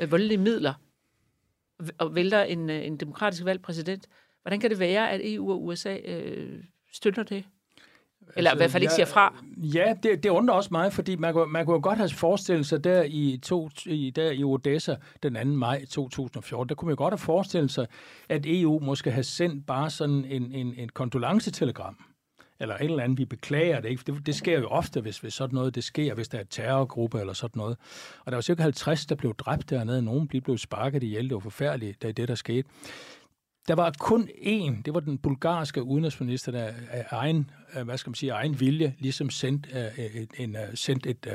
[0.00, 0.74] øh, voldelige midler
[1.98, 4.08] og vælter en, øh, en demokratisk valgt præsident.
[4.42, 7.44] Hvordan kan det være, at EU og USA øh, støtter det?
[8.36, 9.34] Eller altså, i hvert fald ikke siger fra.
[9.56, 12.84] Ja, det, det undrer også mig, fordi man kunne, man kunne godt have forestillet sig
[12.84, 15.44] der i, to, i, der i Odessa den 2.
[15.44, 17.86] maj 2014, der kunne man godt have forestillet sig,
[18.28, 21.96] at EU måske have sendt bare sådan en, en, en kondolencetelegram
[22.60, 24.02] eller et eller andet, vi beklager det ikke.
[24.06, 26.48] Det, det sker jo ofte, hvis, hvis sådan noget det sker, hvis der er et
[26.50, 27.76] terrorgruppe eller sådan noget.
[28.24, 30.02] Og der var cirka 50, der blev dræbt dernede.
[30.02, 31.24] Nogen blev sparket ihjel.
[31.24, 32.68] Det var forfærdeligt, da det der skete.
[33.68, 38.10] Der var kun én, det var den bulgarske udenrigsminister, der af egen, øh, hvad skal
[38.10, 41.26] man sige, egen vilje, ligesom sendt, øh, øh, en, en, sendt et,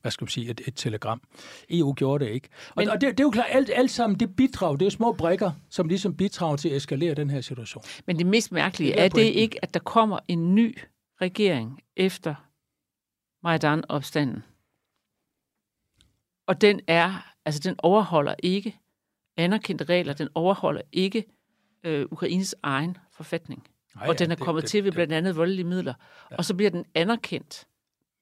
[0.00, 1.20] hvad skal man sige, et, et telegram.
[1.70, 2.48] EU gjorde det ikke.
[2.68, 4.90] Og, Men, og det, det er jo klart, alt, alt sammen, det bidrag, det er
[4.90, 7.84] små brikker, som ligesom bidrager til at eskalere den her situation.
[8.06, 10.78] Men det mest mærkelige, det er, er det ikke, at der kommer en ny
[11.20, 12.34] regering efter
[13.42, 14.42] Majdan-opstanden?
[16.46, 18.78] Og den er, altså den overholder ikke
[19.36, 21.24] anerkendte regler, den overholder ikke
[21.84, 23.66] øh, Ukraines egen forfatning.
[24.00, 25.94] Ej, og den er det, kommet det, til ved blandt andet voldelige midler.
[26.30, 26.36] Ja.
[26.36, 27.66] Og så bliver den anerkendt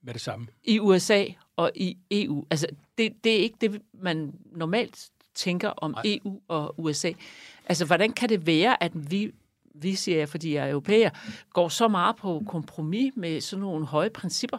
[0.06, 0.46] med det samme.
[0.64, 1.24] I USA
[1.56, 2.46] og i EU.
[2.50, 2.66] Altså,
[2.98, 6.02] det, det er ikke det, man normalt tænker om Nej.
[6.04, 7.12] EU og USA.
[7.66, 9.32] Altså, hvordan kan det være, at vi,
[9.74, 11.10] vi siger jeg, fordi jeg er europæer,
[11.50, 14.58] går så meget på kompromis med sådan nogle høje principper?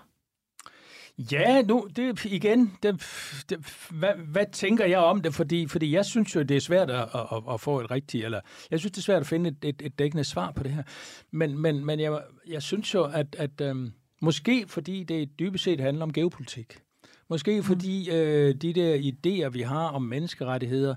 [1.32, 3.02] Ja, nu, det, igen, det,
[3.50, 5.34] det, hvad, hvad tænker jeg om det?
[5.34, 8.42] Fordi, fordi jeg synes jo, det er svært at, at, at få et rigtigt, eller
[8.72, 10.84] jeg synes, det er svært at finde et, et, et dækkende svar på det her.
[11.32, 15.80] Men, men, men jeg, jeg synes jo, at, at øhm, måske fordi det dybest set
[15.80, 16.80] handler om geopolitik.
[17.30, 17.64] Måske mm.
[17.64, 20.96] fordi øh, de der idéer, vi har om menneskerettigheder,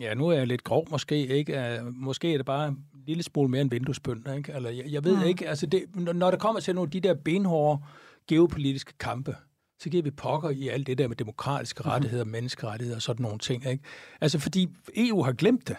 [0.00, 1.80] ja, nu er jeg lidt grov måske, ikke?
[1.92, 4.52] Måske er det bare en lille smule mere en vinduesbønd, ikke?
[4.52, 5.24] Eller jeg, jeg ved mm.
[5.24, 7.82] ikke, altså det, når det kommer til nogle af de der benhårde
[8.28, 9.36] geopolitiske kampe,
[9.78, 11.90] så giver vi pokker i alt det der med demokratiske mm.
[11.90, 13.84] rettigheder, menneskerettigheder og sådan nogle ting, ikke?
[14.20, 15.76] Altså fordi EU har glemt det.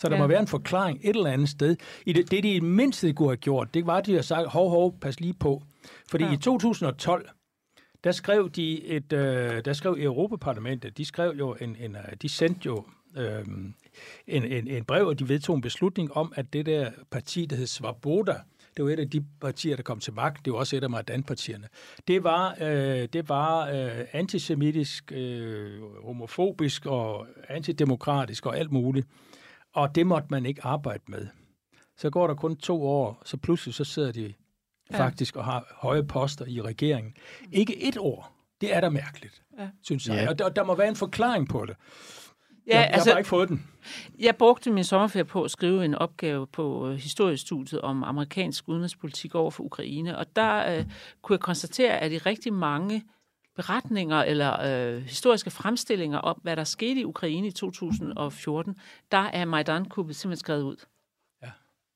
[0.00, 0.22] Så der ja.
[0.22, 1.76] må være en forklaring et eller andet sted.
[2.06, 4.70] I det, det, de mindste kunne have gjort, det var, at de har sagt, hov,
[4.70, 5.62] hov, pas lige på.
[6.08, 6.32] Fordi ja.
[6.32, 7.28] i 2012,
[8.04, 12.28] der skrev de et, øh, der skrev Europaparlamentet, de skrev jo en, en øh, de
[12.28, 12.84] sendte jo
[13.16, 13.44] øh,
[14.26, 17.56] en, en, en brev, og de vedtog en beslutning om, at det der parti, der
[17.56, 18.40] hed Svoboda,
[18.76, 20.44] det var et af de partier, der kom til magt.
[20.44, 21.68] Det var også et af Majdan-partierne.
[22.08, 29.06] Det var, øh, det var øh, antisemitisk, øh, homofobisk og antidemokratisk og alt muligt.
[29.74, 31.26] Og det måtte man ikke arbejde med.
[31.96, 34.34] Så går der kun to år, så pludselig så sidder de
[34.92, 34.98] ja.
[34.98, 37.14] faktisk og har høje poster i regeringen.
[37.52, 38.32] Ikke et år.
[38.60, 39.68] Det er da mærkeligt, ja.
[39.82, 40.16] synes jeg.
[40.16, 40.28] Ja.
[40.28, 41.76] Og der, der må være en forklaring på det.
[42.66, 43.66] Ja, jeg, altså, jeg har bare ikke fået den.
[44.18, 49.34] Jeg brugte min sommerferie på at skrive en opgave på øh, historiestudiet om amerikansk udenrigspolitik
[49.34, 50.84] over for Ukraine, og der øh,
[51.22, 53.04] kunne jeg konstatere, at i rigtig mange
[53.58, 58.76] beretninger eller øh, historiske fremstillinger om, hvad der skete i Ukraine i 2014,
[59.12, 60.76] der er Majdan-kuppet simpelthen skrevet ud.
[61.42, 61.50] Ja.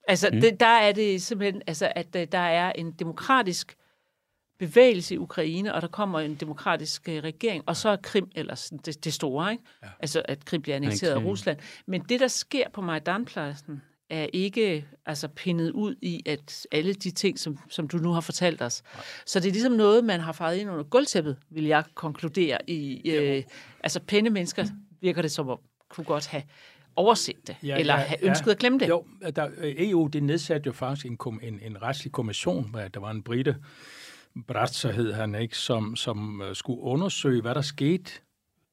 [0.07, 0.41] Altså, mm.
[0.41, 3.77] det, der er det simpelthen, altså, at øh, der er en demokratisk
[4.59, 8.71] bevægelse i Ukraine, og der kommer en demokratisk øh, regering, og så er Krim ellers
[8.85, 9.63] det, det store, ikke?
[9.83, 9.87] Ja.
[9.99, 11.57] Altså, at Krim bliver annekteret af Rusland.
[11.85, 17.11] Men det, der sker på Majdanpladsen, er ikke altså pindet ud i at alle de
[17.11, 18.83] ting, som, som du nu har fortalt os.
[19.25, 22.69] Så det er ligesom noget, man har faret ind under gulvtæppet, vil jeg konkludere.
[22.69, 23.43] I, øh,
[23.83, 24.65] altså pæne mennesker
[25.01, 26.43] virker det som om, kunne godt have
[26.95, 28.51] overset det, ja, eller ja, have ønsket ja.
[28.51, 28.89] at glemme det.
[28.89, 33.11] Jo, der, EU det nedsatte jo faktisk en, en, en retslig kommission, hvor der var
[33.11, 33.55] en brite,
[34.47, 38.11] Bratzer hed han, ikke, som, som øh, skulle undersøge, hvad der skete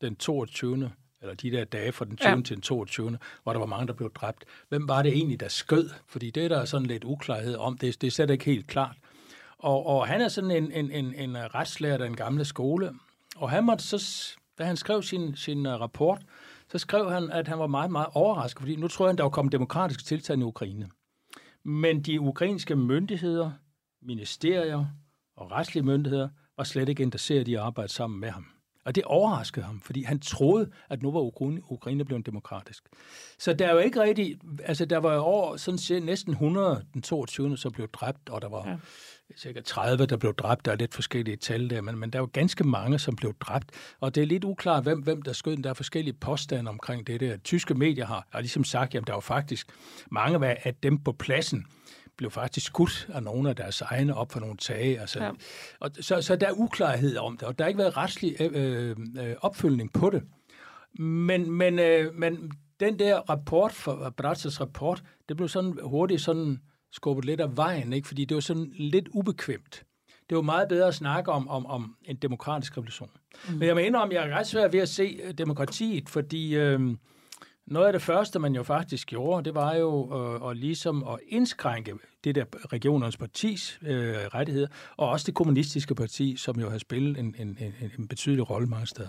[0.00, 0.90] den 22.
[1.22, 2.28] eller de der dage fra den 20.
[2.28, 2.40] Ja.
[2.40, 4.44] til den 22., hvor der var mange, der blev dræbt.
[4.68, 5.90] Hvem var det egentlig, der skød?
[6.06, 7.78] Fordi det er der sådan lidt uklarhed om.
[7.78, 8.96] Det, det er slet ikke helt klart.
[9.58, 12.92] Og, og han er sådan en, en, en, en retslærer af den gamle skole,
[13.36, 16.22] og han måtte så, da han skrev sin, sin uh, rapport,
[16.72, 19.30] så skrev han, at han var meget, meget overrasket, fordi nu tror at der var
[19.30, 20.88] kommet demokratiske tiltag i Ukraine.
[21.64, 23.50] Men de ukrainske myndigheder,
[24.02, 24.86] ministerier
[25.36, 28.46] og retslige myndigheder var slet ikke interesseret i at arbejde sammen med ham.
[28.85, 32.85] Og det overraskede ham, fordi han troede, at nu var Ukraine, Ukraine blevet demokratisk.
[33.39, 34.39] Så der er jo ikke rigtig...
[34.64, 37.57] Altså, der var jo over sådan set næsten 100 den 22.
[37.57, 38.76] så blev dræbt, og der var ja.
[39.37, 40.64] cirka 30, der blev dræbt.
[40.64, 43.70] Der er lidt forskellige tal der, men, men der var ganske mange, som blev dræbt.
[44.01, 45.57] Og det er lidt uklart, hvem, hvem der skød.
[45.57, 47.37] Der er forskellige påstande omkring det der.
[47.37, 49.66] Tyske medier har, har ligesom sagt, at der var faktisk
[50.11, 51.66] mange af dem på pladsen,
[52.20, 55.00] blev faktisk skudt af nogle af deres egne op for nogle tage.
[55.00, 55.30] Altså, ja.
[55.80, 58.96] og, så, så der er uklarhed om det, og der har ikke været retslig øh,
[59.18, 60.22] øh, opfølgning på det.
[60.98, 62.50] Men, men, øh, men
[62.80, 66.58] den der rapport, for Bratzers rapport, det blev sådan hurtigt sådan
[66.92, 68.08] skubbet lidt af vejen, ikke?
[68.08, 69.82] fordi det var sådan lidt ubekvemt.
[70.30, 73.10] Det var meget bedre at snakke om, om, om en demokratisk revolution.
[73.48, 73.54] Mm.
[73.54, 76.80] Men jeg mener om, jeg er ret svært ved at se demokratiet, fordi øh,
[77.70, 81.18] noget af det første, man jo faktisk gjorde, det var jo øh, at ligesom at
[81.28, 81.94] indskrænke
[82.24, 87.18] det der regionernes partis øh, rettigheder, og også det kommunistiske parti, som jo har spillet
[87.18, 89.08] en, en, en, en betydelig rolle mange steder.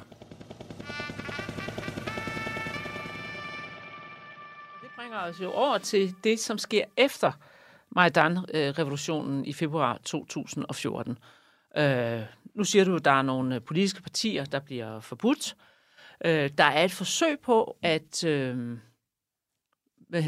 [4.82, 7.32] Det bringer os jo over til det, som sker efter
[7.90, 11.18] Majdan-revolutionen øh, i februar 2014.
[11.78, 12.22] Øh,
[12.54, 15.56] nu siger du, at der er nogle politiske partier, der bliver forbudt.
[15.58, 15.71] Øh,
[16.26, 18.78] der er et forsøg på at øh,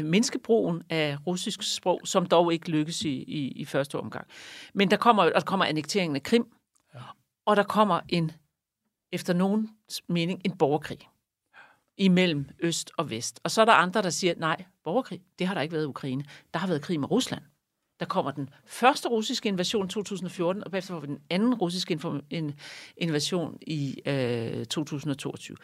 [0.04, 4.26] mindske brugen af russisk sprog, som dog ikke lykkes i, i, i første omgang.
[4.74, 6.46] Men der kommer, der kommer annekteringen af Krim,
[6.94, 7.00] ja.
[7.46, 8.32] og der kommer en,
[9.12, 9.70] efter nogen
[10.08, 11.08] mening, en borgerkrig
[11.96, 13.40] imellem øst og vest.
[13.44, 15.86] Og så er der andre, der siger, nej, borgerkrig, det har der ikke været i
[15.86, 16.24] Ukraine.
[16.54, 17.42] Der har været krig med Rusland.
[18.00, 21.98] Der kommer den første russiske invasion i 2014, og bagefter får vi den anden russiske
[22.96, 25.56] invasion i øh, 2022.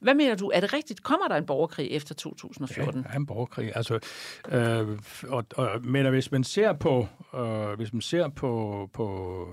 [0.00, 0.50] Hvad mener du?
[0.54, 1.02] Er det rigtigt?
[1.02, 3.06] Kommer der en borgerkrig efter 2014?
[3.10, 3.72] Ja, en borgerkrig.
[3.76, 3.98] Altså,
[4.48, 9.48] øh, og, og, men hvis man ser på, øh, hvis man ser på, på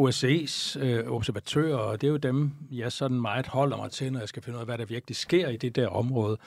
[0.00, 4.20] OSCE's øh, observatører, og det er jo dem, jeg sådan meget holder mig til, når
[4.20, 6.38] jeg skal finde ud af, hvad der virkelig sker i det der område.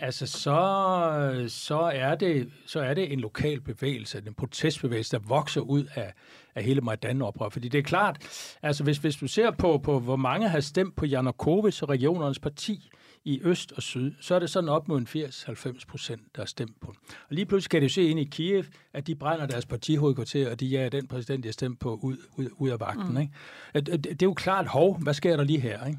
[0.00, 5.60] Altså, så, så, er det, så er det en lokal bevægelse, en protestbevægelse, der vokser
[5.60, 6.12] ud af,
[6.54, 7.48] af hele Majdan-oprør.
[7.48, 8.18] Fordi det er klart,
[8.62, 12.38] altså hvis, hvis du ser på, på, hvor mange har stemt på Janukovic og regionernes
[12.38, 12.90] parti
[13.24, 16.46] i øst og syd, så er det sådan op mod en 80-90 procent, der er
[16.46, 16.94] stemt på.
[17.08, 20.60] Og lige pludselig kan du se ind i Kiev, at de brænder deres partihovedkvarter, og
[20.60, 23.12] de er den præsident, de har stemt på, ud, ud, ud af vagten.
[23.12, 23.20] Mm.
[23.20, 23.32] Ikke?
[23.74, 25.86] Det, det, det er jo klart, hov, hvad sker der lige her?
[25.86, 25.98] Ikke?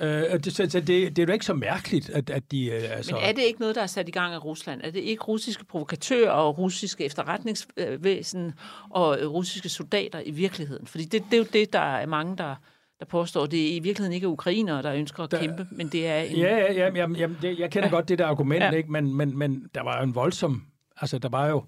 [0.00, 2.66] Øh, det, så, så det, det er jo ikke så mærkeligt, at, at de...
[2.66, 3.14] Øh, altså...
[3.14, 4.80] Men er det ikke noget, der er sat i gang af Rusland?
[4.84, 8.52] Er det ikke russiske provokatører og russiske efterretningsvæsen
[8.90, 10.86] og russiske soldater i virkeligheden?
[10.86, 12.54] Fordi det, det er jo det, der er mange, der
[13.00, 15.88] der påstår, at det i virkeligheden ikke er ukrainere, der ønsker at der, kæmpe, men
[15.88, 16.36] det er en...
[16.36, 17.06] Ja, ja, ja, ja,
[17.42, 17.94] ja jeg kender ja.
[17.94, 18.70] godt det der argument, ja.
[18.70, 18.92] ikke?
[18.92, 20.62] Men, men, men der var jo en voldsom...
[21.00, 21.64] Altså, der var jo...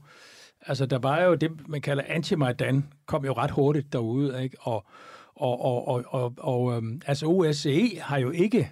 [0.66, 4.56] Altså, der var jo det, man kalder anti-Majdan, kom jo ret hurtigt derude, ikke?
[4.60, 4.86] Og,
[5.42, 8.70] og, og, og, og, og øhm, altså OSCE har jo ikke,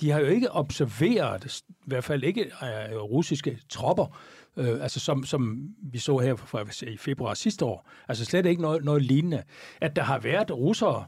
[0.00, 4.18] de har jo ikke observeret, i hvert fald ikke øh, russiske tropper,
[4.56, 7.88] øh, altså som, som vi så her fra, i februar sidste år.
[8.08, 9.42] Altså slet ikke noget, noget lignende.
[9.80, 11.04] At der har været russere,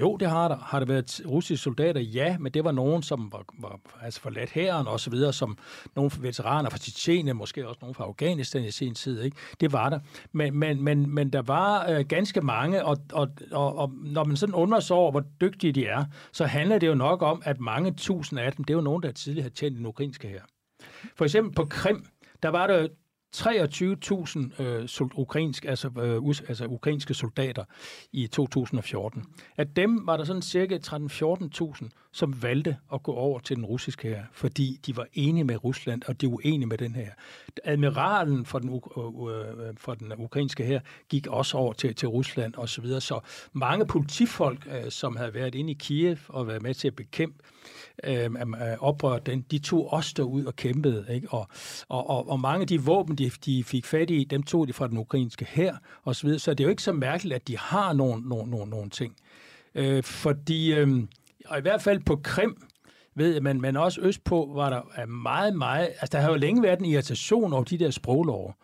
[0.00, 0.56] jo, det har der.
[0.56, 2.00] Har der været russiske soldater?
[2.00, 5.58] Ja, men det var nogen, som var, var altså forladt hæren og så videre, som
[5.96, 9.20] nogle veteraner fra Tjetjenien, måske også nogle fra Afghanistan i sin tid.
[9.22, 9.36] Ikke?
[9.60, 10.00] Det var der.
[10.32, 14.36] Men, men, men, men der var øh, ganske mange, og, og, og, og når man
[14.36, 17.60] sådan undrer sig over, hvor dygtige de er, så handler det jo nok om, at
[17.60, 20.42] mange tusind af dem, det er jo nogen, der tidligere har tjent den ukrainske her.
[21.16, 22.04] For eksempel på Krim,
[22.42, 22.88] der var der
[23.36, 27.64] 23.000 øh, ukrainsk, altså, øh, us, altså ukrainske soldater
[28.12, 29.24] i 2014.
[29.56, 34.08] Af dem var der sådan cirka 13-14.000, som valgte at gå over til den russiske
[34.08, 37.10] her, fordi de var enige med Rusland, og de var uenige med den her.
[37.64, 42.54] Admiralen for den, øh, øh for den ukrainske her gik også over til, til Rusland
[42.56, 42.66] osv.
[42.66, 43.00] Så, videre.
[43.00, 43.20] så
[43.52, 47.44] mange politifolk, øh, som havde været inde i Kiev og været med til at bekæmpe
[48.04, 51.06] øh, øh oprøret, den, de tog også derud og kæmpede.
[51.10, 51.28] Ikke?
[51.30, 51.48] Og,
[51.88, 54.72] og, og, og mange af de våben, de, de fik fat i, dem tog de
[54.72, 56.38] fra den ukrainske her og så.
[56.38, 59.16] Så det er jo ikke så mærkeligt, at de har nogle, nogle, nogle, nogle ting.
[59.74, 60.88] Øh, fordi, øh,
[61.46, 62.62] og i hvert fald på Krim,
[63.14, 65.86] ved man, men, men også østpå var der øh, meget, meget...
[65.86, 68.54] Altså, der har jo længe været en irritation over de der sproglov.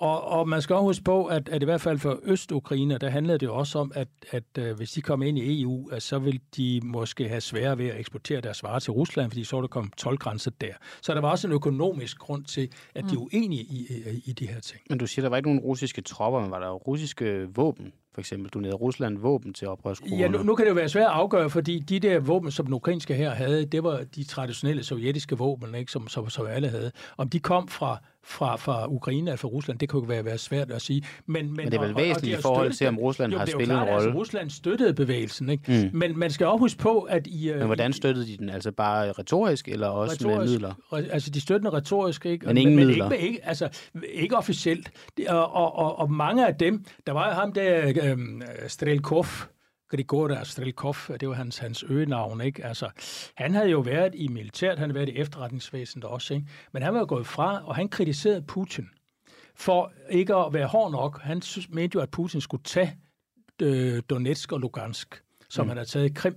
[0.00, 3.08] Og, og man skal også huske på, at, at i hvert fald for Øst-Ukraine, der
[3.08, 6.18] handlede det også om, at, at uh, hvis de kom ind i EU, at så
[6.18, 9.60] vil de måske have svære ved at eksportere deres varer til Rusland, fordi så er
[9.60, 10.72] der kommet tolvgrænser der.
[11.02, 14.32] Så der var også en økonomisk grund til, at de er uenige i, i, i
[14.32, 14.80] de her ting.
[14.88, 17.92] Men du siger, der var ikke nogen russiske tropper, men var der russiske våben?
[18.14, 20.22] For eksempel, du Rusland våben til oprørsgrupperne.
[20.22, 22.66] Ja, nu, nu kan det jo være svært at afgøre, fordi de der våben, som
[22.66, 26.68] den ukrainske her havde, det var de traditionelle sovjetiske våben, ikke, som, som, som alle
[26.68, 26.92] havde.
[27.16, 30.70] Om de kom fra fra, fra Ukraine eller fra Rusland, det kunne være, være svært
[30.70, 31.02] at sige.
[31.26, 33.66] Men, men, men det er vel væsentligt i forhold til, om Rusland jo, har spillet
[33.66, 34.06] klart, en rolle.
[34.06, 35.90] Altså, Rusland støttede bevægelsen, ikke?
[35.92, 35.98] Mm.
[35.98, 37.52] Men man skal også huske på, at i...
[37.56, 38.48] Men hvordan støttede de den?
[38.48, 40.74] Altså bare retorisk, eller også retorisk, med midler?
[41.12, 42.46] Altså, de støttede retorisk, ikke?
[42.46, 43.08] Men ingen men, midler?
[43.08, 43.68] Men ikke, ikke, altså,
[44.12, 44.90] ikke officielt.
[45.28, 49.26] Og, og, og, og mange af dem, der var ham der, øhm, Strelkov,
[49.90, 52.64] Grigora Strelkov, det var hans, hans øgenavn, ikke?
[52.64, 52.90] Altså,
[53.34, 56.46] han havde jo været i militæret, han havde været i efterretningsvæsenet også, ikke?
[56.72, 58.88] Men han var jo gået fra, og han kritiserede Putin
[59.54, 61.20] for ikke at være hård nok.
[61.22, 62.96] Han synes, mente jo, at Putin skulle tage
[63.62, 65.68] øh, Donetsk og Lugansk, som mm.
[65.68, 66.36] han havde taget i Krim.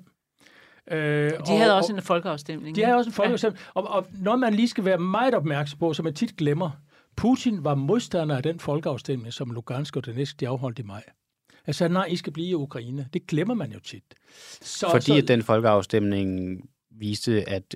[0.91, 2.75] Øh, de og, havde også en folkeafstemning.
[2.75, 3.59] De havde også en folkeafstemning.
[3.75, 3.81] Ja.
[3.81, 6.69] Og, og noget, man lige skal være meget opmærksom på, som man tit glemmer,
[7.15, 11.03] Putin var modstander af den folkeafstemning, som Lugansk og Donetsk de afholdt i maj.
[11.67, 13.07] Jeg sagde, nej, I skal blive i Ukraine.
[13.13, 14.03] Det glemmer man jo tit.
[14.61, 16.59] Så, Fordi så, at den folkeafstemning
[16.91, 17.75] viste, at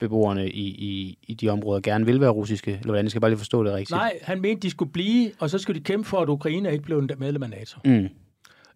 [0.00, 2.70] beboerne i, i, i de områder gerne vil være russiske?
[2.70, 3.04] Eller hvordan?
[3.04, 3.90] Jeg skal bare lige forstå det rigtigt.
[3.90, 6.84] Nej, han mente, de skulle blive, og så skulle de kæmpe for, at Ukraine ikke
[6.84, 7.78] blev medlem af NATO.
[7.84, 8.08] Mm.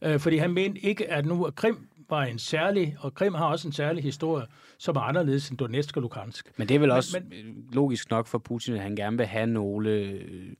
[0.03, 3.69] Øh, fordi han mente ikke, at nu Krim var en særlig, og Krim har også
[3.69, 4.47] en særlig historie,
[4.79, 6.53] som er anderledes end Donetsk og Lukansk.
[6.57, 9.27] Men det er vel men, også men, logisk nok for Putin, at han gerne vil
[9.27, 10.53] have nogle øh,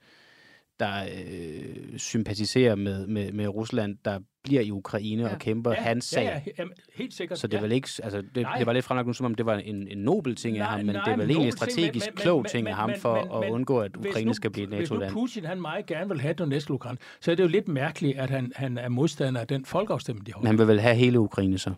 [0.81, 5.33] der øh, sympatiserer med, med, med Rusland, der bliver i Ukraine ja.
[5.33, 6.25] og kæmper ja, hans sag.
[6.25, 6.65] Ja, ja,
[6.95, 7.39] helt sikkert.
[7.39, 7.63] Så det, ja.
[7.63, 9.99] vel ikke, altså, det, det var lidt fremlagt nu, som om det var en, en
[9.99, 12.49] nobel ting nej, af ham, men nej, det vel egentlig en strategisk men, klog men,
[12.49, 15.13] ting af ham for men, at undgå, at Ukraine nu, skal blive et NATO-land.
[15.13, 17.69] Hvis nu Putin han meget gerne vil have Donetsk Lukan, så er det jo lidt
[17.69, 20.41] mærkeligt, at han, han er modstander af den folkeafstemning, de har.
[20.41, 21.73] Men han vil vel have hele Ukraine så?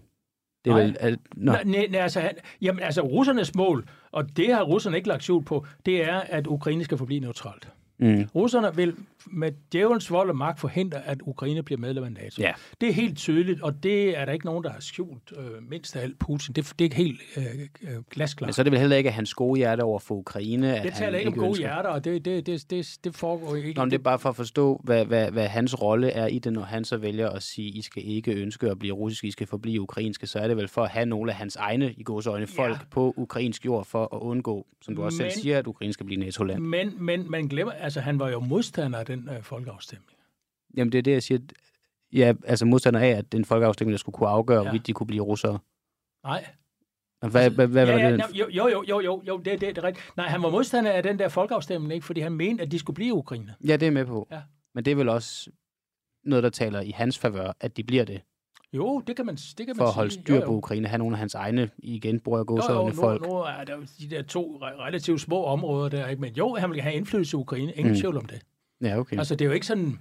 [0.65, 0.83] Det er nej.
[0.83, 5.09] vel, al, nej, nej, altså, han, jamen, altså russernes mål, og det har russerne ikke
[5.09, 7.69] lagt skjul på, det er, at Ukraine skal forblive neutralt.
[7.99, 8.25] Mm.
[8.35, 8.95] Russerne vil
[9.33, 12.43] med djævelens vold og magt forhindre, at Ukraine bliver medlem af NATO.
[12.43, 12.53] Ja.
[12.81, 15.97] Det er helt tydeligt, og det er der ikke nogen, der har skjult, øh, mindst
[15.97, 16.55] af alt Putin.
[16.55, 17.45] Det, det er helt øh,
[17.83, 18.49] øh, glasklart.
[18.49, 20.77] Men så er det vel heller ikke hans gode hjerte over for Ukraine?
[20.77, 23.73] At det taler ikke om gode hjerter, og det, det, det, det, det foregår ikke.
[23.73, 26.53] Nå, det er bare for at forstå, hvad, hvad, hvad hans rolle er i det,
[26.53, 29.47] når han så vælger at sige, I skal ikke ønske at blive russisk, I skal
[29.47, 32.47] forblive ukrainske, så er det vel for at have nogle af hans egne, i øjne,
[32.47, 32.79] folk ja.
[32.91, 36.07] på ukrainsk jord, for at undgå, som du også men, selv siger, at Ukraine skal
[36.07, 36.63] blive NATO-land.
[36.63, 40.19] Men, men man glemmer, altså han var jo modstander af den øh, folkeafstemning.
[40.77, 41.41] Jamen, det er det, jeg siger.
[42.13, 44.63] Ja, altså modstander af, at den folkeafstemning, der skulle kunne afgøre, ja.
[44.63, 45.59] hvorvidt de kunne blive russere.
[46.25, 46.47] Nej.
[47.21, 48.25] Hvad, hvad, hvad ja, var ja, det?
[48.35, 50.17] Jo, jo, jo, jo, jo det, det, det er rigtigt.
[50.17, 52.07] Nej, han var modstander af den der folkeafstemning, ikke?
[52.07, 53.55] fordi han mente, at de skulle blive Ukraine.
[53.67, 54.29] Ja, det er med på.
[54.31, 54.41] Ja.
[54.75, 55.51] Men det er vel også
[56.25, 58.21] noget, der taler i hans favør, at de bliver det.
[58.73, 61.15] Jo, det kan man, det kan man For at holde styr på Ukraine, have nogle
[61.15, 63.23] af hans egne, igen bruger gåsøjne folk.
[63.23, 66.21] Nu, nu er der de der to relativt små områder der, ikke?
[66.21, 67.99] men jo, han vil have indflydelse i Ukraine, ingen mm.
[67.99, 68.43] tvivl om det.
[68.83, 69.19] Ja, okay.
[69.19, 69.99] Altså, det er jo ikke sådan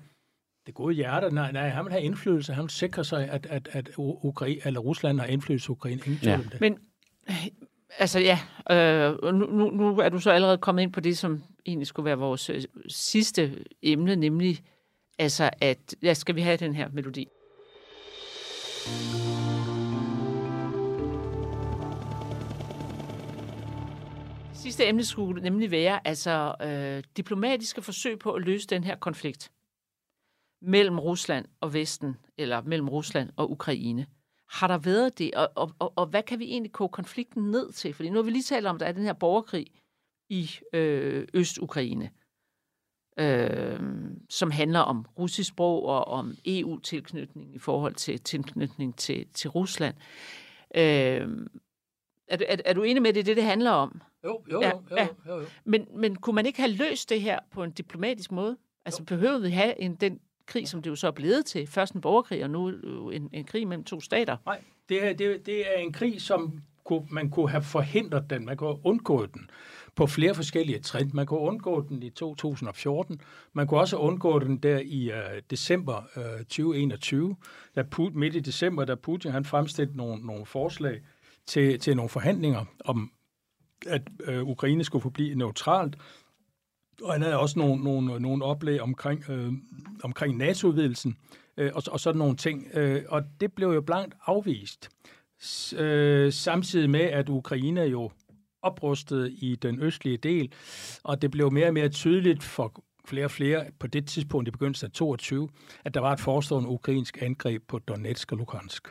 [0.65, 1.35] det gode hjerte.
[1.35, 2.53] Nej, nej, han vil have indflydelse.
[2.53, 6.01] Han vil sikre sig, at, at, at Ukraine, eller Rusland har indflydelse i Ukraine.
[6.05, 6.39] Ingen ja.
[6.51, 6.61] det.
[6.61, 6.77] Men,
[7.97, 8.39] altså ja,
[8.71, 12.05] øh, nu, nu, nu er du så allerede kommet ind på det, som egentlig skulle
[12.05, 14.59] være vores øh, sidste emne, nemlig,
[15.19, 17.27] altså at, ja, skal vi have den her melodi?
[24.67, 29.51] Sidste emne skulle nemlig være altså øh, diplomatiske forsøg på at løse den her konflikt
[30.61, 34.07] mellem Rusland og Vesten, eller mellem Rusland og Ukraine.
[34.49, 37.71] Har der været det, og, og, og, og hvad kan vi egentlig koge konflikten ned
[37.71, 37.93] til?
[37.93, 39.67] Fordi nu har vi lige talt om, at der er den her borgerkrig
[40.29, 42.09] i øh, Øst-Ukraine,
[43.19, 43.79] øh,
[44.29, 49.95] som handler om russisk sprog og om EU-tilknytning i forhold til tilknytning til, til Rusland.
[50.75, 51.47] Øh,
[52.27, 54.01] er, er, er du enig med, det det, det handler om?
[54.23, 55.07] Jo, jo, ja, jo, jo, ja.
[55.27, 55.45] jo, jo.
[55.65, 58.57] Men, men kunne man ikke have løst det her på en diplomatisk måde?
[58.85, 59.05] Altså jo.
[59.05, 61.67] behøvede vi have en, den krig, som det jo så er blevet til.
[61.67, 62.69] Først en borgerkrig, og nu
[63.09, 64.37] en, en krig mellem to stater.
[64.45, 68.45] Nej, det er, det, det er en krig, som kunne, man kunne have forhindret den.
[68.45, 69.49] Man kunne have undgået den
[69.95, 71.11] på flere forskellige trin.
[71.13, 73.21] Man kunne undgå den i 2014.
[73.53, 77.35] Man kunne også undgå den der i uh, december uh, 2021,
[77.75, 81.01] da Putin, midt i december, da Putin han fremstillede nogle, nogle forslag
[81.47, 83.11] til, til nogle forhandlinger om,
[83.87, 85.97] at øh, Ukraine skulle forblive neutralt.
[87.01, 89.53] Og han havde også nogle, nogle, nogle oplæg omkring, øh,
[90.03, 91.17] omkring NATO-udvidelsen
[91.57, 92.67] øh, og, og sådan nogle ting.
[92.73, 94.89] Øh, og det blev jo blankt afvist.
[95.41, 98.11] S, øh, samtidig med, at Ukraine jo
[98.61, 100.53] oprustede i den østlige del,
[101.03, 104.51] og det blev mere og mere tydeligt for, flere og flere på det tidspunkt i
[104.51, 105.49] begyndelsen af 22,
[105.85, 108.87] at der var et forestående ukrainsk angreb på Donetsk og Lukansk.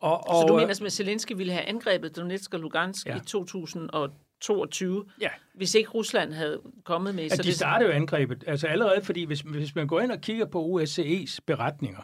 [0.00, 3.16] Og, og, så du mener, at Zelensky ville have angrebet Donetsk og Lugansk ja.
[3.16, 5.28] i 2022, ja.
[5.54, 7.22] hvis ikke Rusland havde kommet med?
[7.22, 7.56] Ja, så de det...
[7.56, 8.44] startede jo angrebet.
[8.46, 12.02] Altså allerede, fordi hvis, hvis man går ind og kigger på USCE's beretninger,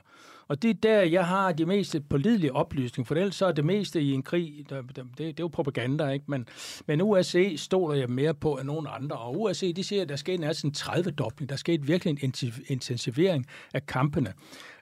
[0.49, 3.65] og det er der, jeg har de mest pålidelige oplysninger, for ellers så er det
[3.65, 6.25] meste i en krig, der, der, det, det er jo propaganda, ikke?
[6.29, 6.49] Men,
[6.87, 10.17] men USC stoler jeg mere på end nogen andre, og USC, de siger, at der
[10.17, 12.35] sker næsten 30-dobling, der sker virkelig en
[12.69, 14.33] intensivering af kampene.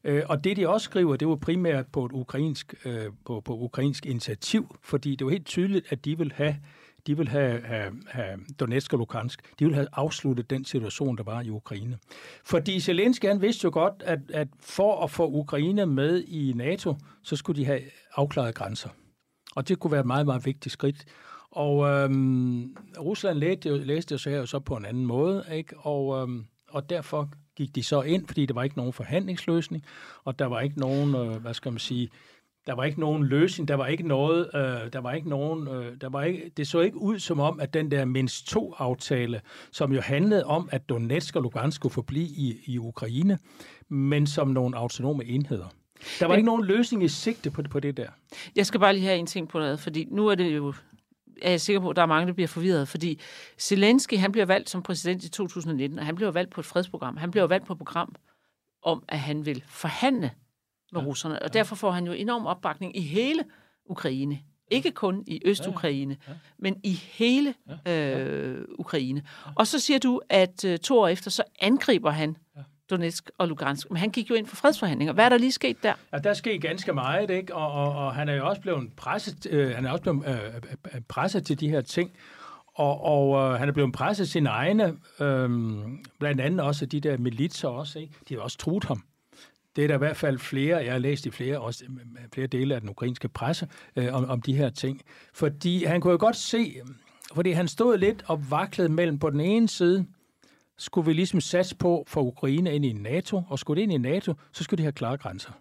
[0.05, 3.59] Øh, og det, de også skriver, det var primært på et ukrainsk, øh, på, på
[3.59, 6.57] ukrainsk initiativ, fordi det var helt tydeligt, at de vil have
[7.07, 11.23] de vil have, have, have Donetsk og Lukansk, de vil have afsluttet den situation, der
[11.23, 11.99] var i Ukraine.
[12.45, 16.95] Fordi Zelensky han vidste jo godt, at, at for at få Ukraine med i NATO,
[17.23, 17.81] så skulle de have
[18.15, 18.89] afklaret grænser.
[19.55, 21.05] Og det kunne være et meget, meget vigtigt skridt.
[21.51, 25.77] Og øhm, Rusland læste læste jo så her jo så på en anden måde, ikke?
[25.79, 29.85] Og, øhm, og derfor gik de så ind, fordi der var ikke nogen forhandlingsløsning,
[30.25, 32.11] og der var ikke nogen, øh, hvad skal man sige,
[32.67, 36.01] der var ikke nogen løsning, der var ikke noget, øh, der var ikke nogen, øh,
[36.01, 39.41] der var ikke, det så ikke ud som om, at den der mindst to aftale,
[39.73, 43.39] som jo handlede om, at Donetsk og Lugansk skulle forblive i, i Ukraine,
[43.89, 45.69] men som nogle autonome enheder.
[46.21, 48.09] Der var men, ikke nogen løsning i sigte på, på det der.
[48.57, 50.75] Jeg skal bare lige have en ting på noget, fordi nu er det jo
[51.43, 53.21] er jeg sikker på, at der er mange, der bliver forvirret, fordi
[53.59, 57.17] Zelensky, han bliver valgt som præsident i 2019, og han bliver valgt på et fredsprogram.
[57.17, 58.15] Han bliver valgt på et program
[58.83, 60.31] om, at han vil forhandle
[60.93, 61.07] med ja.
[61.07, 61.35] russerne.
[61.35, 61.59] Og ja.
[61.59, 63.45] derfor får han jo enorm opbakning i hele
[63.87, 64.41] Ukraine.
[64.71, 66.39] Ikke kun i Øst-Ukraine, ja, ja.
[66.59, 67.55] men i hele
[67.89, 69.23] øh, Ukraine.
[69.57, 72.63] Og så siger du, at uh, to år efter, så angriber han ja.
[72.91, 73.91] Donetsk og Lugansk.
[73.91, 75.13] Men han gik jo ind for fredsforhandlinger.
[75.13, 75.95] Hvad er der lige sket der?
[76.13, 77.55] Ja, der skete ganske meget, ikke?
[77.55, 80.35] Og, og, og han er jo også blevet presset, øh, han er også blevet øh,
[80.35, 82.11] øh, øh, øh presset til de her ting.
[82.75, 85.51] Og, og øh, han er blevet presset sine egne, øh,
[86.19, 88.15] blandt andet også de der militser også, ikke?
[88.29, 89.03] De har også truet ham.
[89.77, 91.85] Det er der i hvert fald flere, jeg har læst i flere, også
[92.35, 95.01] flere dele af den ukrainske presse, øh, om, om de her ting.
[95.33, 96.81] Fordi han kunne jo godt se,
[97.35, 100.07] fordi han stod lidt og vaklede mellem på den ene side,
[100.79, 104.11] skulle vi ligesom satse på for Ukraine ind i NATO, og skulle det ind i
[104.11, 105.53] NATO, så skulle de have klare grænser.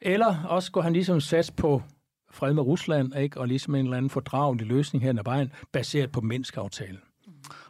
[0.00, 1.82] Eller også skulle han ligesom satse på
[2.30, 3.40] fred med Rusland, ikke?
[3.40, 7.00] og ligesom en eller anden fordragelig løsning her ad vejen, baseret på Minsk-aftalen.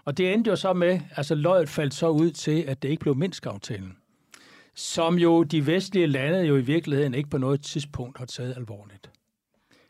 [0.05, 3.01] Og det endte jo så med, altså løjet faldt så ud til, at det ikke
[3.01, 3.97] blev Minsk-aftalen
[4.75, 9.11] som jo de vestlige lande jo i virkeligheden ikke på noget tidspunkt har taget alvorligt.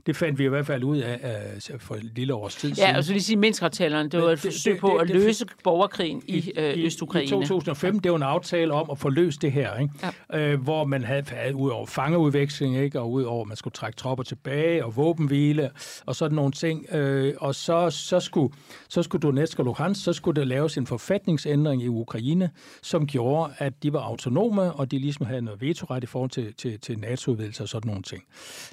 [0.07, 1.41] Det fandt vi i hvert fald ud af
[1.73, 2.91] uh, for et lille års tid siden.
[2.91, 6.53] Ja, og så lige sige menneskerettalerne, det var et forsøg på at løse borgerkrigen i,
[6.57, 7.27] øh, i Øst-Ukraine.
[7.27, 9.95] I 2005, det var en aftale om at få løst det her, ikke?
[10.33, 10.55] Ja.
[10.55, 13.01] Uh, hvor man havde, havde ud over fangeudveksling, ikke?
[13.01, 15.71] og ud over, at man skulle trække tropper tilbage, og våbenhvile,
[16.07, 16.87] og sådan nogle ting.
[16.95, 18.55] Uh, og så, så, skulle,
[18.89, 22.51] så skulle Donetsk og Luhansk, så skulle der laves en forfatningsændring i Ukraine,
[22.83, 26.55] som gjorde, at de var autonome, og de ligesom havde noget vetoret i forhold til,
[26.55, 28.23] til, til NATO-udvidelse og sådan nogle ting.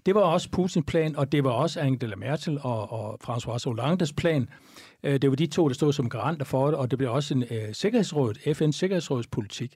[0.05, 4.13] Det var også Putins plan, og det var også Angela Merkel og, og François Hollandes
[4.13, 4.49] plan.
[5.03, 7.33] Øh, det var de to, der stod som garanter for det, og det blev også
[7.33, 9.73] en øh, sikkerhedsråd, FN's sikkerhedsråds politik.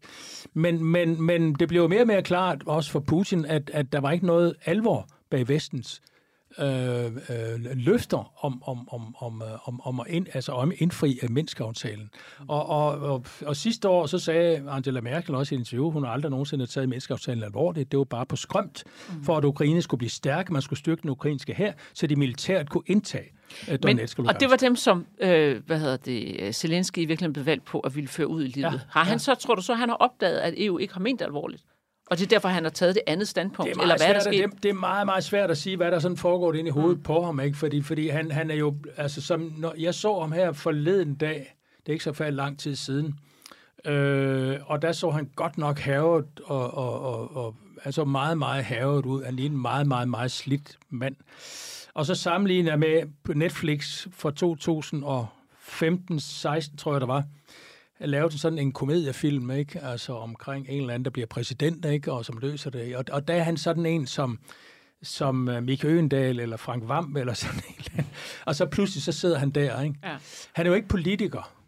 [0.54, 4.00] Men, men, men det blev mere og mere klart, også for Putin, at, at der
[4.00, 6.02] var ikke noget alvor bag vestens
[6.60, 11.20] øh, øh, løfter om, om, om, om, øh, om, om, at ind, altså om indfri
[11.22, 12.10] af Minsk-aftalen.
[12.48, 16.04] Og, og, og, og sidste år, så sagde Angela Merkel også i et interview, hun
[16.04, 17.92] har aldrig nogensinde taget Minsk-aftalen alvorligt.
[17.92, 19.24] Det var bare på skrømt, mm.
[19.24, 20.50] for at Ukraine skulle blive stærk.
[20.50, 23.32] Man skulle styrke den ukrainske her, så de militært kunne indtage
[23.72, 27.34] øh, Donetsk Men, og det var dem, som, øh, hvad hedder det, Zelensky i virkeligheden
[27.34, 28.74] blev valgt på at ville føre ud i livet.
[28.74, 29.18] Ja, har han ja.
[29.18, 31.64] så, tror du så, han har opdaget, at EU ikke har ment alvorligt?
[32.14, 33.70] Og det er derfor, han har taget det andet standpunkt?
[33.70, 34.52] Det er eller hvad er der sket?
[34.52, 36.98] Det, det er meget, meget svært at sige, hvad der sådan foregår ind i hovedet
[36.98, 37.04] mm.
[37.04, 37.40] på ham.
[37.40, 37.58] Ikke?
[37.58, 38.76] Fordi, fordi han, han er jo...
[38.98, 42.60] Altså, som, når jeg så ham her forleden dag, det er ikke så færdig lang
[42.60, 43.20] tid siden,
[43.86, 48.64] øh, og der så han godt nok havet og, og, og, og altså meget, meget
[48.64, 49.24] havet ud.
[49.24, 51.16] Han lignede en meget, meget, meget slidt mand.
[51.94, 53.04] Og så sammenligner jeg med
[53.36, 54.32] Netflix for
[56.70, 57.24] 2015-16, tror jeg, der var,
[58.00, 59.80] lavet sådan en komediefilm, ikke?
[59.80, 62.12] Altså omkring en eller anden, der bliver præsident, ikke?
[62.12, 62.96] Og som løser det.
[62.96, 64.40] Og, og der er han sådan en, som
[65.04, 68.14] som uh, Mikke Øgendal eller Frank Vam eller sådan en eller anden.
[68.46, 69.96] Og så pludselig så sidder han der, ikke?
[70.04, 70.18] Ja.
[70.54, 71.63] Han er jo ikke politiker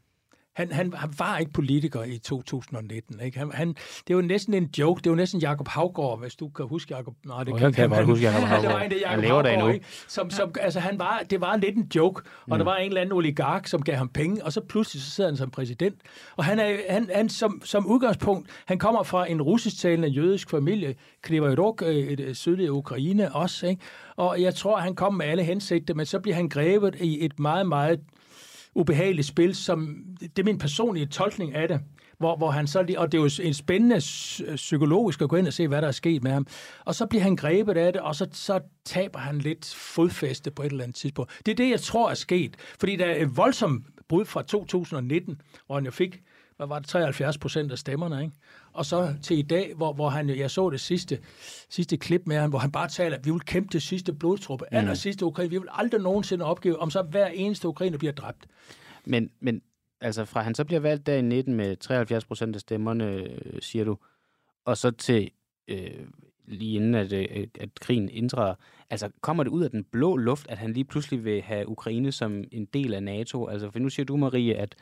[0.56, 3.20] han, han, han var ikke politiker i 2019.
[3.20, 3.38] Ikke?
[3.38, 3.76] Han, han,
[4.08, 5.02] det var næsten en joke.
[5.04, 7.14] Det var næsten Jakob Havgård, hvis du kan huske Jakob.
[7.26, 8.72] Nej, det oh, kan, kan jeg godt huske Jakob Havgård.
[8.72, 9.74] Han, han lever der endnu.
[10.08, 12.58] Som, som, altså, han var, det var lidt en joke, og mm.
[12.58, 15.30] der var en eller anden oligark, som gav ham penge, og så pludselig så sidder
[15.30, 15.96] han som præsident.
[16.36, 20.96] Og han er han, han som, som udgangspunkt, han kommer fra en russisktalende jødisk familie,
[21.22, 23.82] Krivorok, øh, et, et sydlige Ukraine også, ikke?
[24.16, 27.40] Og jeg tror, han kom med alle hensigter, men så bliver han grebet i et
[27.40, 28.00] meget, meget
[28.76, 31.80] ubehageligt spil, som det er min personlige tolkning af det,
[32.18, 34.02] hvor, hvor han så, lige- og det er jo en spændende
[34.56, 36.48] psykologisk at gå ind og se, hvad der er sket med ham,
[36.86, 40.62] og så bliver han grebet af det, og så, så taber han lidt fodfæste på
[40.64, 41.32] et eller andet tidspunkt.
[41.46, 45.42] Det er det, jeg tror er sket, fordi der er et voldsomt brud fra 2019,
[45.66, 46.22] hvor han jo fik
[46.58, 48.36] hvad var det, 73 procent af stemmerne, ikke?
[48.76, 51.20] Og så til i dag, hvor, hvor han, jeg så det sidste,
[51.70, 54.66] sidste klip med ham, hvor han bare taler, at vi vil kæmpe til sidste blodtruppe,
[54.72, 54.78] mm.
[54.78, 58.48] aller sidste Ukraine, vi vil aldrig nogensinde opgive, om så hver eneste ukrainer bliver dræbt.
[59.06, 59.62] Men, men
[60.02, 63.62] altså fra han så bliver valgt der i 19 med 73 procent af stemmerne, øh,
[63.62, 63.98] siger du,
[64.66, 65.32] og så til
[65.68, 66.08] øh,
[66.48, 68.56] lige inden at, øh, at krigen indtræder,
[68.90, 72.12] altså kommer det ud af den blå luft, at han lige pludselig vil have Ukraine
[72.12, 73.48] som en del af NATO?
[73.48, 74.76] Altså for nu siger du, Marie, at,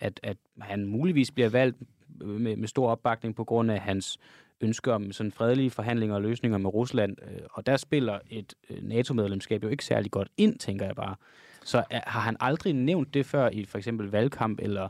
[0.00, 1.76] at, at han muligvis bliver valgt
[2.20, 4.18] med, med stor opbakning på grund af hans
[4.60, 8.82] ønske om sådan fredelige forhandlinger og løsninger med Rusland, øh, og der spiller et øh,
[8.82, 11.16] NATO-medlemskab jo ikke særlig godt ind, tænker jeg bare.
[11.64, 14.88] Så er, har han aldrig nævnt det før i for eksempel valgkamp eller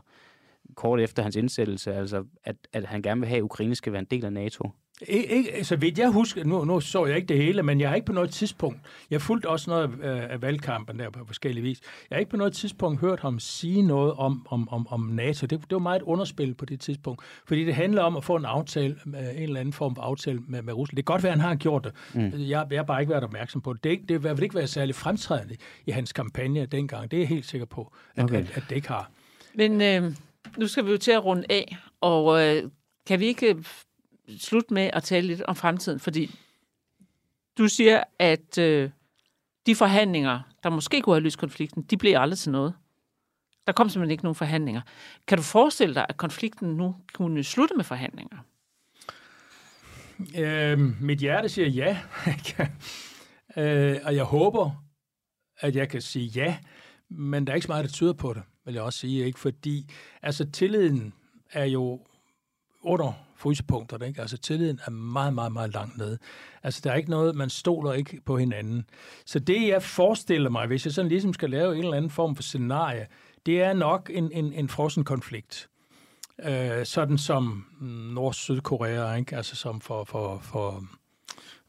[0.75, 3.99] kort efter hans indsættelse, altså at, at han gerne vil have, at Ukraine skal være
[3.99, 4.71] en del af NATO?
[5.07, 7.95] Ikke, så vidt jeg husker, nu, nu så jeg ikke det hele, men jeg har
[7.95, 8.79] ikke på noget tidspunkt,
[9.11, 11.79] jeg fulgte også noget af, af valgkampen der på forskellige vis,
[12.09, 15.47] jeg har ikke på noget tidspunkt hørt ham sige noget om, om, om, om NATO.
[15.47, 18.35] Det, det var meget et underspil på det tidspunkt, fordi det handler om at få
[18.35, 20.95] en aftale, en eller anden form for aftale med, med Rusland.
[20.97, 21.91] Det kan godt være, at han har gjort det.
[22.13, 22.31] Mm.
[22.39, 23.83] Jeg, jeg har bare ikke været opmærksom på det.
[23.83, 27.11] Det, er ikke- det vil ikke være særlig fremtrædende i hans kampagne dengang.
[27.11, 28.35] Det er jeg helt sikker på, at, Okay.
[28.39, 29.11] at, at det ikke har.
[29.55, 30.11] Men øh,
[30.57, 32.63] nu skal vi jo til at runde af, og øh,
[33.07, 33.55] kan vi ikke
[34.37, 35.99] slutte med at tale lidt om fremtiden?
[35.99, 36.31] Fordi
[37.57, 38.89] du siger, at øh,
[39.65, 42.73] de forhandlinger, der måske kunne have løst konflikten, de blev aldrig til noget.
[43.67, 44.81] Der kom simpelthen ikke nogen forhandlinger.
[45.27, 48.37] Kan du forestille dig, at konflikten nu kunne slutte med forhandlinger?
[50.37, 51.99] Øh, mit hjerte siger ja,
[53.57, 54.71] øh, og jeg håber,
[55.59, 56.57] at jeg kan sige ja,
[57.09, 59.39] men der er ikke så meget, der tyder på det, vil jeg også sige, ikke?
[59.39, 59.89] fordi
[60.21, 61.13] altså, tilliden
[61.51, 62.05] er jo
[62.81, 64.07] under frysepunkterne.
[64.07, 64.21] ikke?
[64.21, 66.17] altså tilliden er meget, meget, meget langt nede.
[66.63, 68.85] Altså der er ikke noget, man stoler ikke på hinanden.
[69.25, 72.35] Så det, jeg forestiller mig, hvis jeg sådan ligesom skal lave en eller anden form
[72.35, 73.07] for scenarie,
[73.45, 75.69] det er nok en, en, en frossen konflikt
[76.43, 77.65] øh, sådan som
[78.13, 79.35] Nord-Sydkorea, ikke?
[79.35, 80.83] altså som for, for, for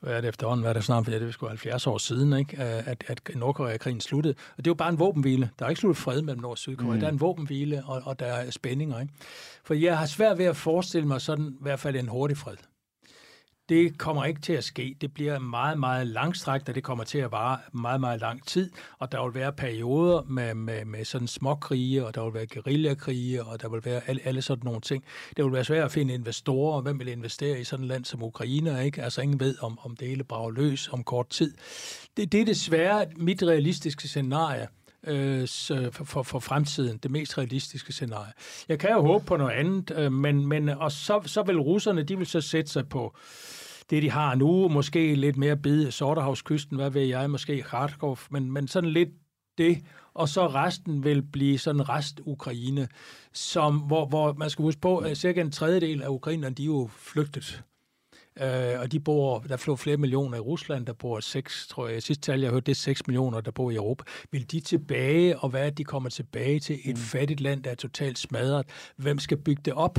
[0.01, 2.33] hvad er det efterhånden, hvad er det snart, for det er sgu 70 år siden,
[2.33, 2.59] ikke?
[2.59, 4.35] At, at Nordkorea-krigen sluttede.
[4.51, 5.51] Og det er jo bare en våbenhvile.
[5.59, 6.95] Der er ikke sluttet fred mellem Nord- og Sydkorea.
[6.95, 7.01] Mm.
[7.01, 9.01] Der er en våbenhvile, og, og der er spændinger.
[9.01, 9.13] Ikke?
[9.65, 12.57] For jeg har svært ved at forestille mig sådan, i hvert fald en hurtig fred.
[13.69, 14.97] Det kommer ikke til at ske.
[15.01, 18.71] Det bliver meget, meget langstrækt, og det kommer til at vare meget, meget lang tid.
[18.99, 23.45] Og der vil være perioder med, med, med sådan småkrige, og der vil være guerillakrige,
[23.45, 25.05] og der vil være alle, alle sådan nogle ting.
[25.37, 28.05] Det vil være svært at finde investorer, og hvem vil investere i sådan et land
[28.05, 29.03] som Ukraine, ikke?
[29.03, 31.55] Altså ingen ved, om, om det hele brager løs om kort tid.
[32.17, 34.69] Det, det er desværre mit realistiske scenarie
[35.07, 35.49] øh,
[35.93, 38.33] for, for, for fremtiden, det mest realistiske scenarie.
[38.69, 42.03] Jeg kan jo håbe på noget andet, øh, men, men og så, så vil russerne,
[42.03, 43.17] de vil så sætte sig på
[43.91, 48.53] det, de har nu, måske lidt mere bid Sorterhavskysten, hvad ved jeg, måske Kharkov, men,
[48.53, 49.09] men sådan lidt
[49.59, 49.85] det,
[50.15, 52.89] og så resten vil blive sådan rest Ukraine,
[53.33, 56.67] som, hvor, hvor man skal huske på, at cirka en tredjedel af ukrainerne, de er
[56.67, 57.63] jo flygtet.
[58.43, 62.03] Øh, og de bor, der flår flere millioner i Rusland, der bor 6, tror jeg,
[62.03, 64.05] sidste tal jeg hørte, det er 6 millioner, der bor i Europa.
[64.33, 66.79] Vil de tilbage, og hvad er de kommer tilbage til?
[66.85, 67.03] Et mm.
[67.03, 68.67] fattigt land, der er totalt smadret.
[68.97, 69.99] Hvem skal bygge det op?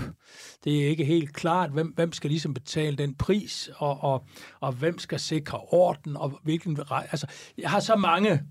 [0.64, 4.26] Det er ikke helt klart, hvem, hvem skal ligesom betale den pris, og, og,
[4.60, 6.80] og hvem skal sikre orden, og hvilken...
[6.92, 7.28] Altså,
[7.58, 8.42] jeg har så mange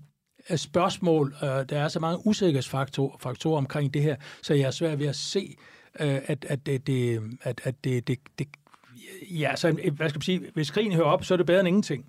[0.49, 4.71] øh, spørgsmål, øh, der er så mange usikkerhedsfaktorer faktorer omkring det her, så jeg er
[4.71, 5.55] svært ved at se,
[5.99, 8.47] øh, at, at, det, det, at, at det, det, det
[9.31, 11.59] Ja, så en- hvad skal man sige, hvis krigen hører op, så er det bedre
[11.59, 12.05] end ingenting.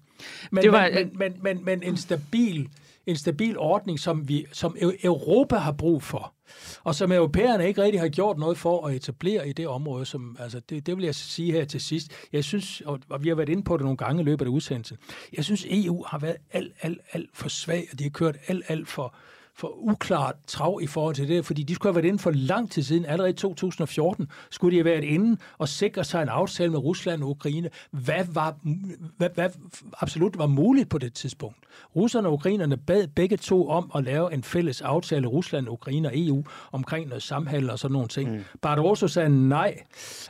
[0.50, 2.68] Men, Det var- men, men, men, men, men en stabil
[3.06, 6.34] en stabil ordning, som, vi, som Eu- Europa har brug for,
[6.84, 10.36] og som europæerne ikke rigtig har gjort noget for at etablere i det område, som,
[10.40, 12.12] altså det, det vil jeg sige her til sidst.
[12.32, 14.96] Jeg synes, og, vi har været inde på det nogle gange i løbet af udsendelsen,
[15.36, 18.64] jeg synes, EU har været alt, alt, alt for svag, og de har kørt alt,
[18.68, 19.14] alt for,
[19.60, 22.70] for uklart trav i forhold til det, fordi de skulle have været inde for lang
[22.70, 26.70] tid siden, allerede i 2014, skulle de have været inde og sikre sig en aftale
[26.70, 27.70] med Rusland og Ukraine.
[27.90, 28.56] Hvad, var,
[29.16, 29.50] hvad, hvad
[30.00, 31.56] absolut var muligt på det tidspunkt?
[31.96, 36.18] Russerne og ukrainerne bad begge to om at lave en fælles aftale, Rusland, Ukraine og
[36.18, 38.32] EU, omkring noget samhandel og sådan nogle ting.
[38.32, 38.44] Mm.
[38.62, 39.78] Barroso sagde nej,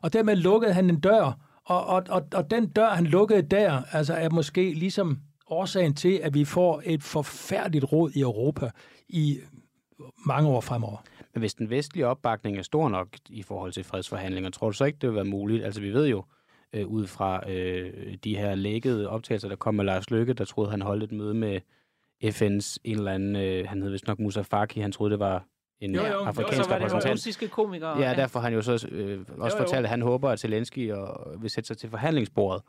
[0.02, 3.82] og dermed lukkede han en dør, og, og, og, og den dør, han lukkede der,
[3.92, 5.18] altså er måske ligesom
[5.50, 8.70] årsagen til, at vi får et forfærdeligt råd i Europa
[9.12, 9.38] i
[10.26, 10.96] mange år fremover.
[11.34, 14.84] Men hvis den vestlige opbakning er stor nok i forhold til fredsforhandlinger, tror du så
[14.84, 15.64] ikke, det vil være muligt?
[15.64, 16.24] Altså vi ved jo,
[16.72, 20.70] øh, ud fra øh, de her lækkede optagelser, der kom med Lars Løkke, der troede,
[20.70, 21.60] han holdt et møde med
[22.24, 25.44] FN's en eller anden, øh, han hed vist nok Musa Faki, han troede, det var
[25.80, 27.12] en Jo, jo, jo, afrikansk så var det repræsentant.
[27.12, 27.98] russiske komikere.
[27.98, 29.66] Ja, derfor har han jo så øh, også Jo, jo.
[29.66, 32.62] fortalt, at han håber, at Zelensky og, vil sætte sig til forhandlingsbordet.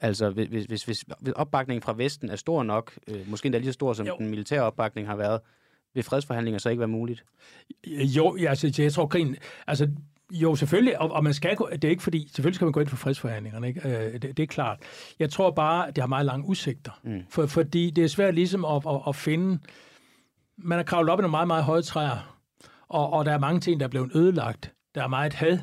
[0.00, 3.66] Altså, hvis, hvis, hvis, hvis opbakningen fra Vesten er stor nok, øh, måske endda lige
[3.68, 4.12] så stor, som Jo.
[4.12, 4.18] jo.
[4.18, 5.40] den militære opbakning har været,
[5.94, 7.24] vil fredsforhandlinger så ikke være muligt?
[7.86, 9.36] Jo, altså, jeg tror, krigen...
[9.66, 9.90] Altså,
[10.32, 12.80] jo, selvfølgelig, og, og man skal gå, det er ikke fordi, selvfølgelig skal man gå
[12.80, 13.88] ind for fredsforhandlingerne, ikke?
[13.88, 14.78] Øh, det, det er klart.
[15.18, 17.22] Jeg tror bare, det har meget lange udsigter, mm.
[17.30, 19.58] for, fordi det er svært ligesom at, at, at finde...
[20.56, 22.36] Man har kravlet op i nogle meget, meget høje træer,
[22.88, 24.72] og, og der er mange ting, der er blevet ødelagt.
[24.94, 25.58] Der er meget had,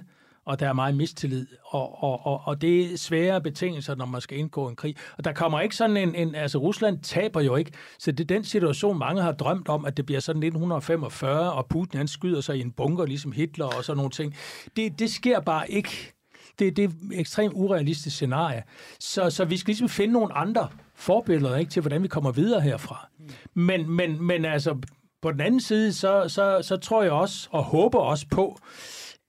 [0.47, 4.21] og der er meget mistillid, og, og, og, og det er svære betingelser, når man
[4.21, 4.95] skal indgå en krig.
[5.17, 8.35] Og der kommer ikke sådan en, en altså Rusland taber jo ikke, så det er
[8.35, 12.41] den situation, mange har drømt om, at det bliver sådan 1945, og Putin han skyder
[12.41, 14.35] sig i en bunker, ligesom Hitler og sådan nogle ting.
[14.75, 16.13] Det, det sker bare ikke.
[16.59, 18.63] Det, det er et ekstremt urealistisk scenarie.
[18.99, 22.61] Så, så vi skal ligesom finde nogle andre forbilleder ikke, til, hvordan vi kommer videre
[22.61, 23.07] herfra.
[23.53, 24.77] Men, men, men altså,
[25.21, 28.59] på den anden side, så, så, så tror jeg også, og håber også på,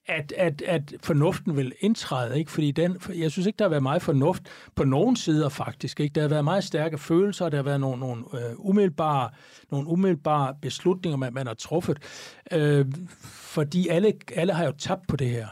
[0.09, 2.51] at, at, at fornuften vil indtræde, ikke?
[2.51, 4.43] fordi den, jeg synes ikke, der har været meget fornuft
[4.75, 6.01] på nogen sider faktisk.
[6.01, 6.13] Ikke?
[6.13, 9.31] Der har været meget stærke følelser, der har været nogle, nogle, øh, umiddelbare,
[9.71, 11.99] nogle umiddelbare beslutninger, man, man har truffet,
[12.53, 12.87] øh,
[13.25, 15.47] fordi alle, alle har jo tabt på det her.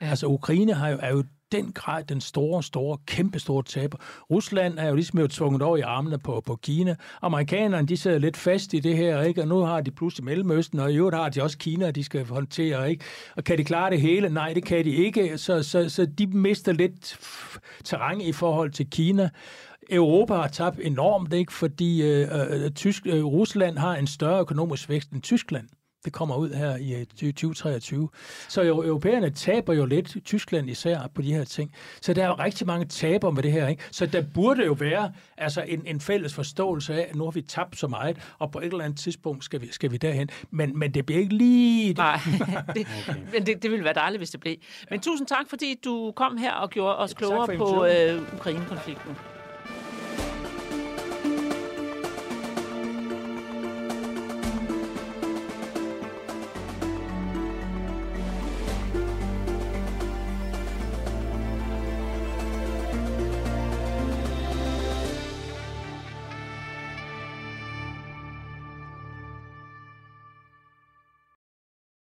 [0.00, 0.06] Ja.
[0.06, 3.98] Altså Ukraine har jo, er jo den grad den store, store, kæmpe store taber.
[4.30, 6.96] Rusland er jo ligesom jo tvunget over i armene på, på Kina.
[7.22, 9.42] Amerikanerne, de sidder lidt fast i det her, ikke?
[9.42, 12.26] og nu har de pludselig Mellemøsten, og i øvrigt har de også Kina, de skal
[12.26, 12.90] håndtere.
[12.90, 13.04] Ikke?
[13.36, 14.28] Og kan de klare det hele?
[14.28, 15.38] Nej, det kan de ikke.
[15.38, 17.18] Så, så, så de mister lidt
[17.84, 19.30] terræn i forhold til Kina.
[19.90, 21.52] Europa har tabt enormt, ikke?
[21.52, 22.28] fordi øh,
[22.64, 25.68] øh, Tysk, øh, Rusland har en større økonomisk vækst end Tyskland.
[26.06, 28.08] Det kommer ud her i øh, 2023.
[28.48, 31.72] Så jo, europæerne taber jo lidt, Tyskland især, på de her ting.
[32.00, 33.68] Så der er jo rigtig mange taber med det her.
[33.68, 33.82] Ikke?
[33.90, 37.42] Så der burde jo være altså en, en fælles forståelse af, at nu har vi
[37.42, 40.28] tabt så meget, og på et eller andet tidspunkt skal vi, skal vi derhen.
[40.50, 41.92] Men, men det bliver ikke lige...
[41.92, 42.20] Nej,
[42.74, 43.20] det, okay.
[43.32, 44.56] men det, det ville være dejligt, hvis det blev.
[44.90, 49.16] Men tusind tak, fordi du kom her og gjorde os klogere på øh, Ukraine-konflikten.